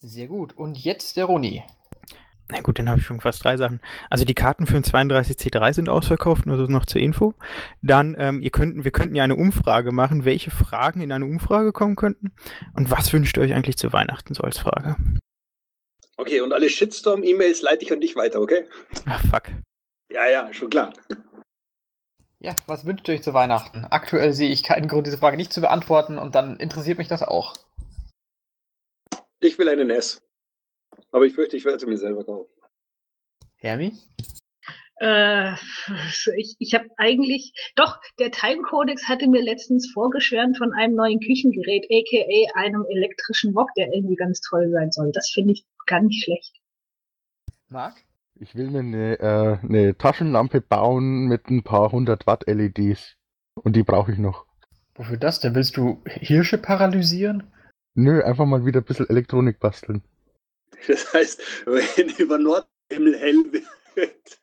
[0.00, 0.56] Sehr gut.
[0.56, 1.62] Und jetzt der Roni.
[2.52, 3.80] Na gut, dann habe ich schon fast drei Sachen.
[4.10, 7.32] Also die Karten für den 32C3 sind ausverkauft, nur so noch zur Info.
[7.80, 11.72] Dann, ähm, ihr könnten, wir könnten ja eine Umfrage machen, welche Fragen in eine Umfrage
[11.72, 12.32] kommen könnten.
[12.74, 14.96] Und was wünscht ihr euch eigentlich zu Weihnachten so als Frage?
[16.18, 18.66] Okay, und alle Shitstorm-E-Mails leite ich an dich weiter, okay?
[19.06, 19.44] Ach, fuck.
[20.12, 20.92] Ja, ja, schon klar.
[22.38, 23.86] Ja, was wünscht ihr euch zu Weihnachten?
[23.86, 27.22] Aktuell sehe ich keinen Grund, diese Frage nicht zu beantworten und dann interessiert mich das
[27.22, 27.54] auch.
[29.40, 30.20] Ich will einen S.
[31.12, 32.50] Aber ich fürchte, ich werde sie mir selber kaufen.
[33.56, 33.92] Hermi?
[34.96, 35.52] Äh,
[36.36, 41.20] ich ich habe eigentlich, doch, der Time Codex hatte mir letztens vorgeschwärmt von einem neuen
[41.20, 45.12] Küchengerät, aka einem elektrischen Wok, der irgendwie ganz toll sein soll.
[45.12, 46.56] Das finde ich gar nicht schlecht.
[47.68, 47.94] Marc?
[48.36, 53.16] Ich will mir eine, äh, eine Taschenlampe bauen mit ein paar hundert Watt LEDs.
[53.54, 54.46] Und die brauche ich noch.
[54.94, 55.54] Wofür das denn?
[55.54, 57.44] Willst du Hirsche paralysieren?
[57.94, 60.02] Nö, einfach mal wieder ein bisschen Elektronik basteln.
[60.88, 63.44] Das heißt, wenn über Nordhimmel hell
[63.94, 64.40] wird.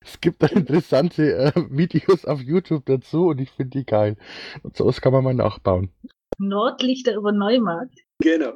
[0.00, 4.16] Es gibt da interessante äh, Videos auf YouTube dazu und ich finde die geil.
[4.62, 5.90] Und sowas kann man mal nachbauen.
[6.38, 7.98] Nordlichter über Neumarkt.
[8.20, 8.54] Genau.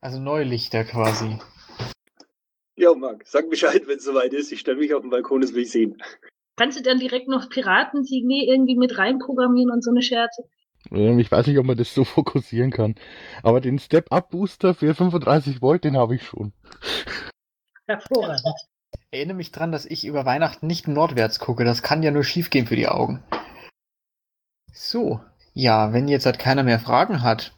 [0.00, 1.38] Also Neulichter quasi.
[2.76, 4.52] Ja, Marc, sag Bescheid, wenn es soweit ist.
[4.52, 6.00] Ich stelle mich auf den Balkon, das will ich sehen.
[6.56, 10.48] Kannst du dann direkt noch Piratensignee irgendwie mit reinprogrammieren und so eine Scherze?
[10.92, 12.94] Ähm, Ich weiß nicht, ob man das so fokussieren kann.
[13.42, 16.52] Aber den Step-Up-Booster für 35 Volt, den habe ich schon.
[17.86, 18.42] Hervorragend.
[19.10, 21.64] Erinnere mich dran, dass ich über Weihnachten nicht nordwärts gucke.
[21.64, 23.22] Das kann ja nur schief gehen für die Augen.
[24.72, 25.20] So,
[25.54, 27.52] ja, wenn jetzt halt keiner mehr Fragen hat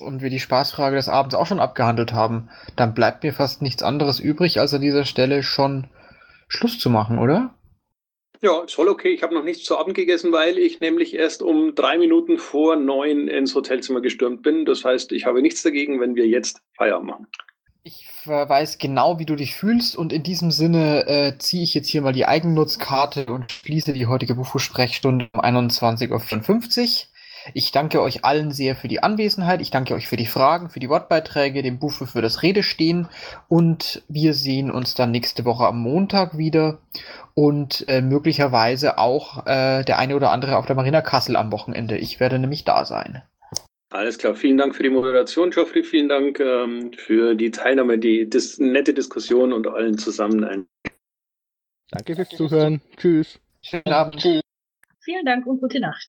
[0.00, 3.82] und wir die Spaßfrage des Abends auch schon abgehandelt haben, dann bleibt mir fast nichts
[3.82, 5.88] anderes übrig, als an dieser Stelle schon
[6.48, 7.54] Schluss zu machen, oder?
[8.44, 9.08] Ja, ist voll okay.
[9.08, 12.76] Ich habe noch nichts zu Abend gegessen, weil ich nämlich erst um drei Minuten vor
[12.76, 14.66] neun ins Hotelzimmer gestürmt bin.
[14.66, 17.26] Das heißt, ich habe nichts dagegen, wenn wir jetzt Feierabend machen.
[17.84, 21.88] Ich weiß genau, wie du dich fühlst und in diesem Sinne äh, ziehe ich jetzt
[21.88, 27.13] hier mal die Eigennutzkarte und schließe die heutige Bufo-Sprechstunde um 21.54 Uhr.
[27.52, 29.60] Ich danke euch allen sehr für die Anwesenheit.
[29.60, 33.08] Ich danke euch für die Fragen, für die Wortbeiträge, dem Bufo für das Redestehen
[33.48, 36.78] und wir sehen uns dann nächste Woche am Montag wieder
[37.34, 41.98] und äh, möglicherweise auch äh, der eine oder andere auf der Marina Kassel am Wochenende.
[41.98, 43.22] Ich werde nämlich da sein.
[43.90, 45.84] Alles klar, vielen Dank für die Moderation, Geoffrey.
[45.84, 50.66] Vielen Dank ähm, für die Teilnahme, die dis nette Diskussion und allen zusammen ein
[51.90, 52.80] Danke fürs Zuhören.
[52.96, 53.38] Tschüss.
[53.62, 54.20] Schönen Abend.
[54.20, 54.40] Tschüss.
[55.00, 56.08] Vielen Dank und gute Nacht.